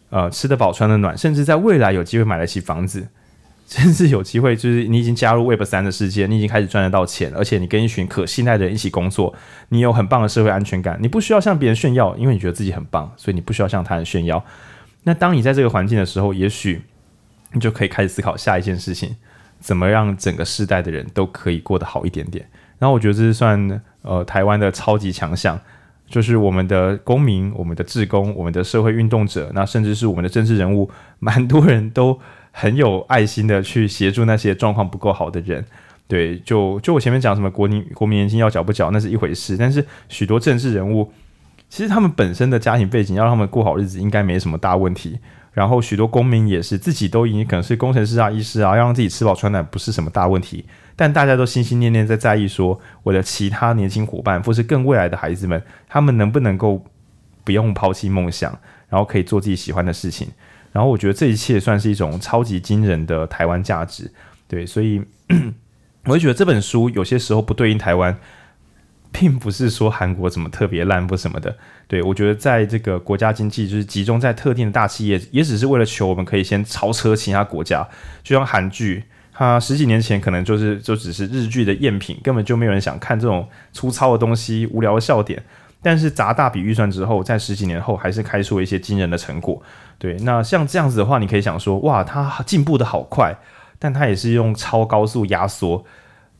[0.10, 3.08] 呃，吃得饱，穿得暖，甚至在未来有机会买得起房子，
[3.70, 9.36] 甚至有机会就是你已经加入 Web 三的世界，你已经开始赚得到钱，而且你跟一群可信赖的人一起工作，
[9.70, 14.44] 你有很棒的社会安全感，你不需要向别人炫耀，因为你觉得自己很棒，所以你不需要向他人炫耀。
[15.04, 16.82] 那当你在这个环境的时候，也许
[17.54, 19.16] 你就可以开始思考下一件事情，
[19.60, 22.44] 怎么让整个世代的人都可以过得好一点点。
[22.80, 25.60] 然后我觉得这是算呃台湾的超级强项。
[26.10, 30.90] 就是我们的公民、我们的志工、我们的社会运动者，那甚至是我们的政治人物，
[31.20, 32.20] 蛮多人都
[32.52, 35.64] 很有爱心的去协助那些状况不够好的人。
[36.08, 39.56] 对，就就我前面讲什么国民国民年金要缴不缴，那是一回事。
[39.56, 41.12] 但是许多政治人物，
[41.70, 45.20] 其实他们本身的家庭背景要让他们过好日子，应该没什么大问题。
[45.54, 50.66] 然后许多公民也是自己都已经可能是工程师啊、医师啊，要让自己吃饱穿暖，不是什么大问题。
[51.00, 56.86] 但大家都心心念念在在意，说我的其他年轻伙伴，或是更未来的孩子们，他们能不能够
[57.46, 58.52] 不用抛弃梦想，
[58.90, 60.28] 然后可以做自己喜欢的事情。
[60.74, 64.12] 然后我觉得这一切算是一种超级惊人的台湾价值，
[64.50, 65.02] 对， 所以
[66.04, 68.18] 我会觉得这本书有些时候不对应台湾，
[69.14, 71.56] 并不是说韩国怎么特别烂或什么的。
[71.88, 77.88] 对，我觉得在这个国家经济就是集中在特定的大企业，也只是为了求我们可以先超车其他国家，
[78.22, 79.06] 就像韩剧。
[79.40, 85.42] 他十几年前可能就是就只是日剧的赝品，根本就没有人想看这种粗糙的东西、无聊的笑点。
[85.82, 89.62] 但是砸大笔预算之后，在十几年后还是开出了一些惊人的成果。
[89.98, 93.34] 对，那像这样子的话，你可以想说，哇，他进步的好快，
[93.80, 95.86] 但他也是用超高速压缩，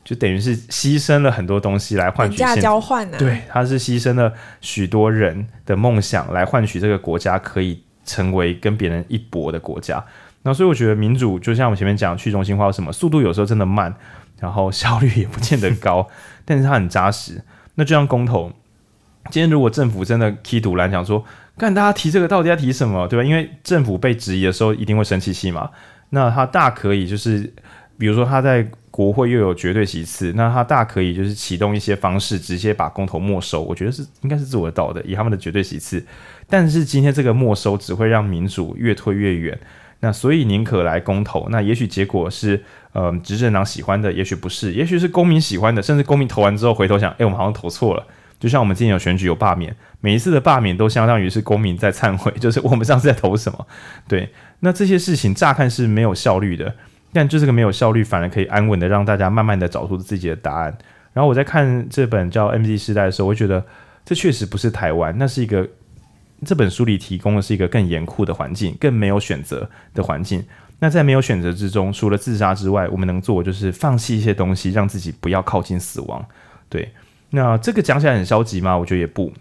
[0.04, 3.16] 就等于是牺牲了很多东西来换取价交换呢。
[3.18, 4.30] 对，他是牺牲了
[4.60, 10.04] 许多人的梦想来换取这个国家可以成为跟别人一搏的国家。
[10.42, 13.94] 那所以我觉得民主就像我前面讲去中心化什么速度有时候真的慢，
[14.38, 16.08] 然后效率也不见得高，
[16.44, 17.42] 但是它很扎实。
[17.74, 18.50] 那就像公投，
[19.30, 21.22] 今天如果政府真的踢独蓝讲说，
[21.58, 23.22] 看大家提这个到底要提什么，对吧？
[23.22, 25.70] 因为政府被质疑的时候一定会生气气嘛。
[26.08, 27.52] 那他大可以就是，
[27.98, 33.62] 比如说他在国会又有绝对席次，那他大可以就是启动一些方式，直接把公投没收。
[33.62, 36.04] 我觉得是应该是做得到的，以他们的绝对席次。
[36.48, 39.58] 但是今天这个没收只会让民主越推越远。
[40.00, 48.06] 那所以宁可来公投，那也许结果是，呃，执政党喜欢的，也许不是，也许是公民喜欢的，甚至公民投完之后回头想，诶，我们好像投错了。
[48.38, 53.66] 就像我们今天有选举有罢免，每一次的罢免都相当于是公民在忏悔， 就是我们上次在投什么。
[54.08, 54.30] 对，
[54.60, 56.74] 那这些事情乍看是没有效率的，
[57.12, 60.78] 但就这个没有效率，反而可以安稳的让大家慢慢的找出自己的答案。
[61.12, 63.66] 然后我在看这本叫《MZ 时代》的时候，我觉得
[64.06, 65.68] 这确实不是台湾，那是一个。
[66.44, 70.44] 这本书里提供的是一个更严酷的环境，更没有选择的环境。
[70.78, 76.24] 那在没有选择之中，除了自杀之外，我们能做的就是放弃一些东西，让自己不要靠近死亡。
[76.70, 76.92] 对，
[77.30, 78.78] 那这个讲起来很消极吗？
[78.78, 79.32] 我觉得也不。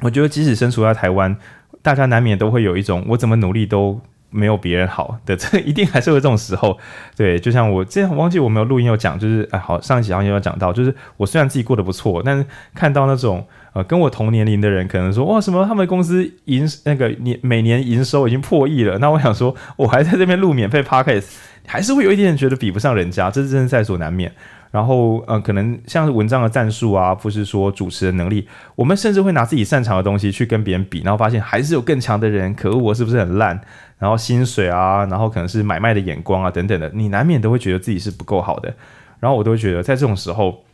[0.00, 1.36] 我觉得即使身处在台湾，
[1.82, 4.00] 大家难免都会有一种我怎么努力都
[4.32, 6.76] 没有别人好的， 这一定还是会这种时候。
[7.16, 13.46] 对，就像我之前忘记我没有录音有讲，就是哎，好，上一集好像有讲到，就是我虽然自己过得不错，但是看到那种。
[13.74, 18.98] 呃，跟我同年龄的人可能说，哇，什么他们公司营那个年每年营收已经破亿了。
[18.98, 21.24] 那我想说，我还在这边录免费 podcast，
[21.66, 24.30] 还是会有一点点觉得比不上人家，这是真的在所难免。
[24.72, 32.54] 然后，呃，可能像是文章的战术啊，不是说主持的能力，我们甚至会拿自己擅长的东西去跟别人比，然后发现还是有更强的人。
[32.54, 33.58] 可恶，我是不是很烂？
[34.02, 38.74] 然后薪水啊，然后可能是买卖的眼光啊等等的，你难免都会觉得自己是不够好的。
[39.20, 40.64] 然后我都会觉得，在这种时候，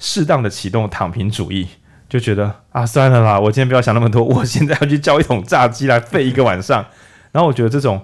[0.00, 1.68] 适当的启动躺平主义。
[2.08, 6.84] 就觉得啊，算了啦，我今天不要想那么多，我现在要去叫一桶炸鸡来废一个晚上。
[7.30, 8.02] 然后我觉得这种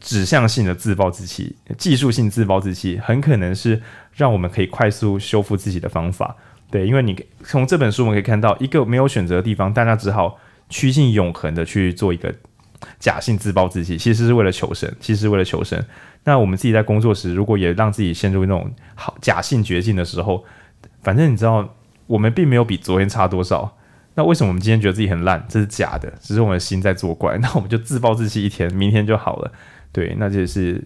[0.00, 3.80] 指向性的自暴自弃、技术性自暴自弃，很可能是
[4.14, 6.34] 让我们可以快速修复自己的方法。
[6.72, 12.34] 对，因为你从这本书我们可以看到，一个没有选择的地方，大家只好趋近永恒的去做一个
[12.98, 15.82] 假性自暴自弃，其实是为了求生，其实是为了求生。
[16.24, 20.44] 那我们自己在工作时，如果也让自己陷入那种好假性绝境的时候，
[21.02, 21.74] 反正你知道，
[22.06, 23.76] 我们并没有比昨天差多少。
[24.16, 25.44] 那为什么我们今天觉得自己很烂？
[25.48, 27.36] 这是假的，只是我们的心在作怪。
[27.42, 29.50] 那我们就自暴自弃一天，明天就好了。
[29.90, 30.82] 对，那这也是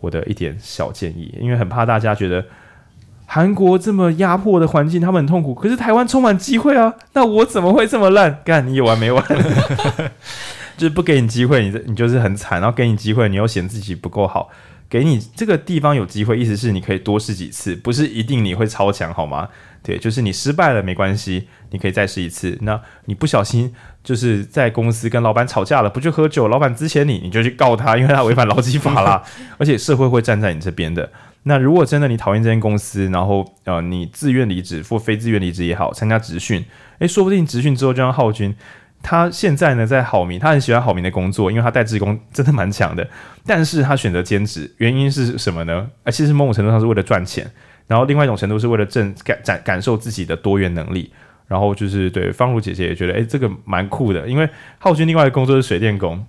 [0.00, 2.44] 我的一点小建议，因为很怕大家觉得
[3.26, 6.94] 韩国这么压迫的环境，他们很痛苦，可是台湾充满机会啊。
[7.14, 8.40] 那我怎么会这么烂？
[8.44, 9.22] 干，你有完没完？
[10.78, 12.58] 就是不给你机会，你你就是很惨。
[12.60, 14.48] 然后给你机会，你又嫌自己不够好。
[14.88, 19.46] 给你这个地方有机会，意思是你可以多试几次，不是一定你会超强，好吗？
[19.82, 22.56] 对，就是你失败了没关系，你可以再试一次。
[22.62, 23.70] 那你不小心
[24.02, 29.22] 就是在公司跟老板吵架了，不去喝酒，老板之前你，你就去告他，因为他违反劳基法啦。
[29.58, 31.10] 而且社会会站在你这边的。
[31.42, 36.64] 那如果真的你讨厌这间公司，然后呃你自愿离职或非自愿离职也好，参加职训，
[37.00, 38.54] 诶，说不定职训之后就像浩君。
[39.02, 43.08] 他现在呢在好明，他很喜欢好明的工作，因为他带志工真的蛮强的。
[43.46, 45.88] 但是他选择兼职，原因是什么呢？
[46.04, 47.50] 啊，其实某种程度上是为了赚钱，
[47.86, 51.12] 然后另外一种程度是为了正感感感受自己的多元能力。
[51.46, 54.28] 然后就是对方如姐姐也觉得，诶，这个蛮酷的。
[54.28, 54.46] 因为
[54.78, 56.22] 浩君另外的工作是水电工，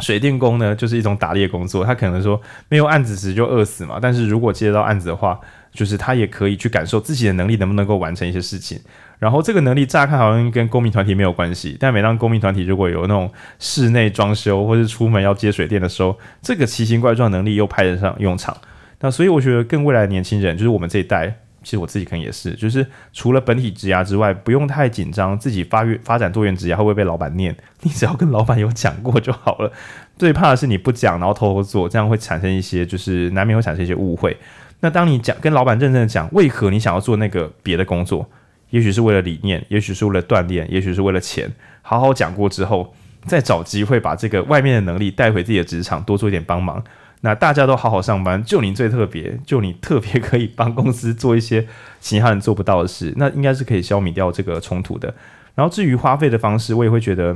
[0.00, 2.40] 水电工呢就是一种打猎工作，他可能说
[2.70, 3.98] 没有案子时就饿死嘛。
[4.00, 5.38] 但是如果接到案子的话，
[5.76, 8.80] 就是他也可以去感受自己的能力能不能够完成一些事情。
[9.18, 18.56] 然后这个能力乍看好像跟公民团体没有关系，但每当公民团体如果有那种室内装修或是出门要接水电的时候，这个奇形怪状能力又派得上用场。
[19.00, 21.26] 那所以我觉得，更未来的年轻人，就是我们这一代，
[21.62, 29.72] 其实我自己可能也是，就是除了本体职涯之外，不用太紧张自己发育发展多元职涯会不会被老板念，你只要跟老板有讲过就好了。
[30.18, 34.36] 最怕的是你不讲，然后偷偷做，这样会产生一些，就是难免会产生一些误会。
[34.80, 38.28] 那当你讲跟老板认真的讲，为何你想要做那个别的工作？
[38.70, 41.50] 也许是为了理念，也许是为了锻炼，也许是为了钱。
[41.82, 46.82] 好好讲过之后，再找机会把这个外面的能力带回自己的职场，多做一点帮忙。
[47.22, 51.66] 那大家都好好上班，就你最特别，就你特别可以帮公司做一些
[52.00, 55.12] 其他人做不到的事，那应该是可以消弭掉这个冲突的。
[55.54, 57.34] 然后至于花费的方式，我也会觉得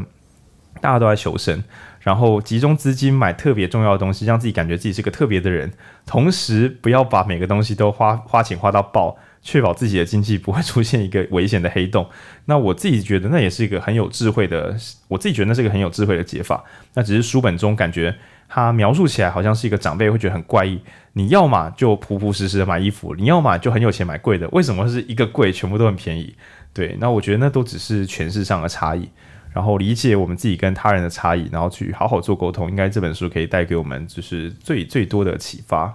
[0.80, 1.62] 大家都在求生，
[2.00, 5.70] 然后集中资金买特别重要的东西，让自己感觉自己是个特别的人，
[6.04, 9.16] 同时不要把每个东西都花花钱花到爆。
[9.42, 12.06] 确保自己的经济不会出现一个危险的黑洞。
[12.44, 14.76] 那我自己觉得那也是一个很有智慧的，
[15.08, 16.62] 我自己觉得那是一个很有智慧的解法。
[16.92, 18.14] 那只是书本中感觉
[18.50, 20.78] 他描述起来好像是一个长辈会觉得很怪异。
[21.14, 24.46] 你要么就朴朴实实的买衣服，你要么就很有钱买贵的。
[24.48, 26.34] 为什么是一个贵，全部都很便宜？
[26.74, 29.08] 对，那我觉得那都只是诠释上的差异。
[29.52, 35.94] 然后理解我们自己跟他人的差异，然后去好好做沟通，应该这本书可以带给我们就是最最多的启发。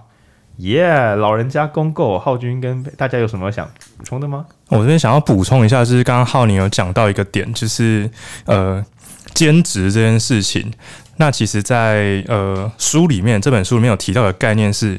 [0.58, 4.46] 耶老人家公购，浩君跟大家有什么想补充的吗？
[4.68, 8.10] 我这边想要补充一下，就是刚刚浩宁有讲到一个点，就是
[8.46, 8.82] 呃
[9.34, 10.72] 兼职这件事情。
[11.18, 14.98] 那其实在，呃书里面，这本书里面有提到的概念是，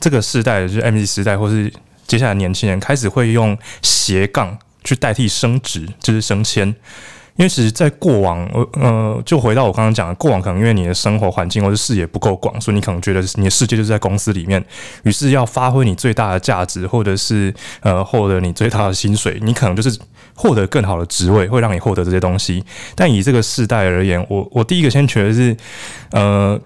[0.00, 1.72] 这个世代就是 MZ 时代，或是
[2.06, 6.74] 接下来年轻人开始会用斜杠去代替升职，就是升迁。
[7.36, 8.44] 因为其实，在过往，
[8.80, 14.64] 呃，就回到我刚刚讲的，过往可能因为你的生活环境或者视野不够广，所以你可能觉得你的世界就是在公司里面，
[15.02, 19.98] 于是要发挥你最大的价值，或者是呃获得你最大的薪水，你可能就是
[20.34, 22.64] 获得更好的职位，会让你获得这些东西。
[22.94, 25.56] 但以这个世代而言，我我第一个先觉得是，
[26.12, 26.58] 呃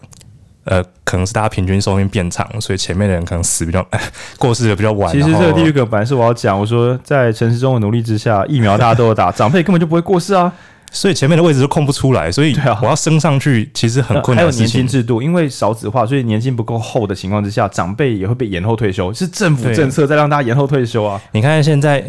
[0.70, 3.84] 呃，可能是大家平均寿命变长，所以前面的人可能死比较
[4.38, 5.12] 过世的比较晚。
[5.12, 10.52] 其实这个第一个本来是我要讲，我说在城市中的努力之下，疫苗大家都有打，长辈根本就不会过世啊。
[10.92, 14.44] 所以前面的位置都空不出来，所以我要升上去其实很困难。
[14.44, 21.20] 还有年金制度，因为少子化，所以年金不够厚的情况之下，长辈也会被延后退休，是政府政策在让大家延后退休啊。
[21.30, 22.04] 你看现在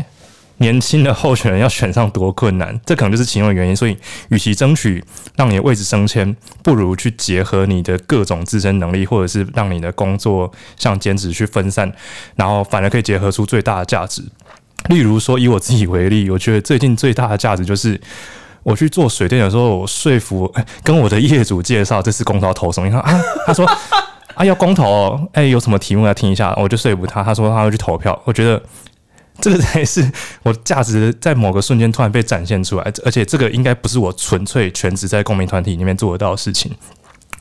[0.62, 3.76] 年轻的候选人要选上多困难，这可能就是其中的原因。
[3.76, 3.97] 所以，
[4.30, 5.03] 与其争取
[5.36, 6.34] 让你的位置升迁，
[6.64, 11.91] 不如去结合你的各种自身能力，或者是让你的工作像兼职去分散，
[12.36, 14.24] 然后反而可以结合出最大的价值。
[14.88, 17.99] 例如说，以我自己为例，我觉得最近最大的价值就是。
[18.64, 20.53] 我去做水电的时候，我说服
[20.84, 22.88] 跟我的业主介绍这次公投投什么？
[22.88, 23.66] 你看啊，他说
[24.38, 27.24] 啊要公投，哦，哎有什么题目要听一下，我就说服他。
[27.24, 28.16] 他说他会去投票。
[28.24, 28.62] 我觉得
[29.42, 30.09] 这个才是
[30.43, 36.72] 我价值在某个瞬间突然被展现出来，而且这个应该不是我纯粹全职在公民团体里面做得到的事情。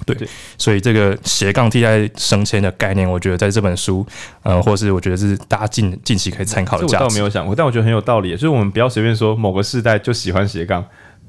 [0.06, 0.16] 对，
[0.56, 4.04] 所以这个斜杠替代升迁的概念，我觉得在这本书，
[4.42, 7.04] 呃，或是我觉得是大家近近期可以参考的价值。
[7.04, 8.30] 我倒没有想过，但我觉得很有道理。
[8.30, 10.82] 就是我们不要随便说某个世代就喜欢斜杠。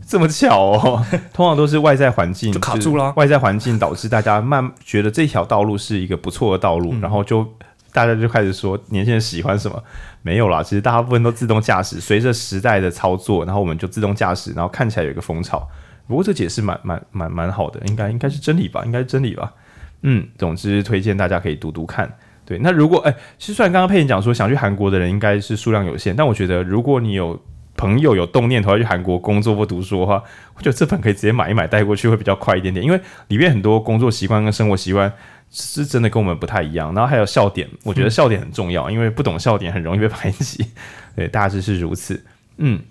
[0.07, 7.45] 这么巧哦， 通常都是外在环境就卡住了，外在环境导致大家慢觉得这条道路是一个不错的道路，嗯、然后就
[7.93, 9.83] 大家就开始说年轻人喜欢什么？
[10.21, 15.67] 没有啦，其实大部分都自动驾驶，随着时代的操作，然后我们就自动驾驶，然后看起来有一个风潮。
[16.07, 18.83] 不过这解释蛮蛮蛮蛮好的，应该应该是真理吧？
[18.85, 19.53] 应该是真理吧？
[20.01, 22.11] 嗯，总之推荐大家可以读读看。
[22.45, 27.39] 对，那如果哎，其实虽然刚刚佩妮讲说想去韩国的人应该是数量有限，但我觉得如果你有
[27.77, 30.21] 朋友有动念头要去韩国工作或读书的话，
[30.55, 32.99] 我觉得这本可以直接买一买带过去会比较快一点点，因为
[33.29, 35.11] 里面很多工作习惯跟生活习惯
[35.51, 36.93] 是真的跟我们不太一样。
[36.95, 40.65] 然后还有笑点，我觉得笑点很重要，嗯、因为不懂笑点很容易被排挤。
[41.15, 42.23] 对，大致是如此。
[42.57, 42.81] 嗯，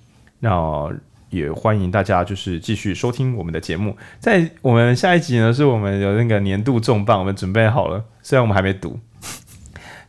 [0.40, 0.88] 那
[1.30, 3.96] 也欢迎大家就是继续收听我们的节目。
[4.18, 9.00] 在我们下一集呢，是我们有那个年度重磅，我们准备好了，虽然我们还没读。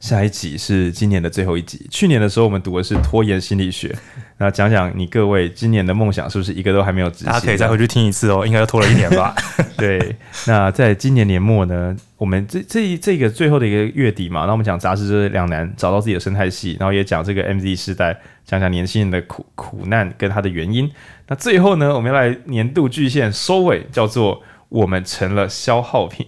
[0.02, 1.86] 下一集是今年的最后一集。
[1.92, 3.96] 去年的时候，我们读的是拖延心理学。
[4.42, 7.28] 那讲讲你各位今年的梦想是不是一个都还没有执行？
[7.28, 9.36] 大家可以再回去听一次哦，应该又拖了一年吧？
[9.78, 10.16] 对。
[10.48, 20.92] 那在今年年末呢，我们这这这个最后的一个月底嘛，那我们讲杂志就是两难，找到自己的生态系，然后也讲这个 MZ 时代，讲讲年轻人的苦苦难跟它的原因。
[21.28, 26.26] 那最后呢，我们要来年度巨献收尾，叫做我们成了消耗品。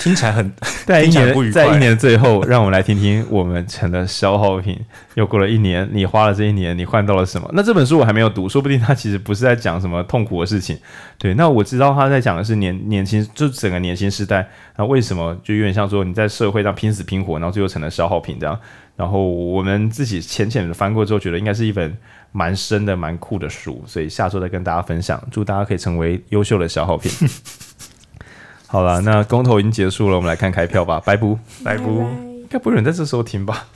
[0.00, 0.50] 听起来很，
[0.86, 4.76] 在一年，在一年的最后，让我们来听听我们成了消耗品。
[5.14, 7.48] 又过了一年，你花了这一年，你换到了什么？
[7.52, 10.78] 那这本书我还没有读，说不定他其实不是在讲什么痛苦的事情。
[11.18, 14.48] 对，那我知道他在讲的是年年轻，就整个年轻时代。
[14.76, 18.58] 那为什么就有点像说你在社会上拼死拼活，然后最后成了消耗品这样？
[18.96, 21.94] 然后我们自己浅浅的翻过之后，觉得应该是一本
[22.32, 23.82] 蛮深的、蛮酷的书。
[23.86, 27.10] 所以下周再跟大家分享，祝大家可以成为优秀的消耗品。
[28.70, 31.02] 好了，那公投已经结束了，我们来看开票吧。
[31.04, 32.02] 拜不，拜不，
[32.40, 33.66] 应该不会有人在这时候听吧？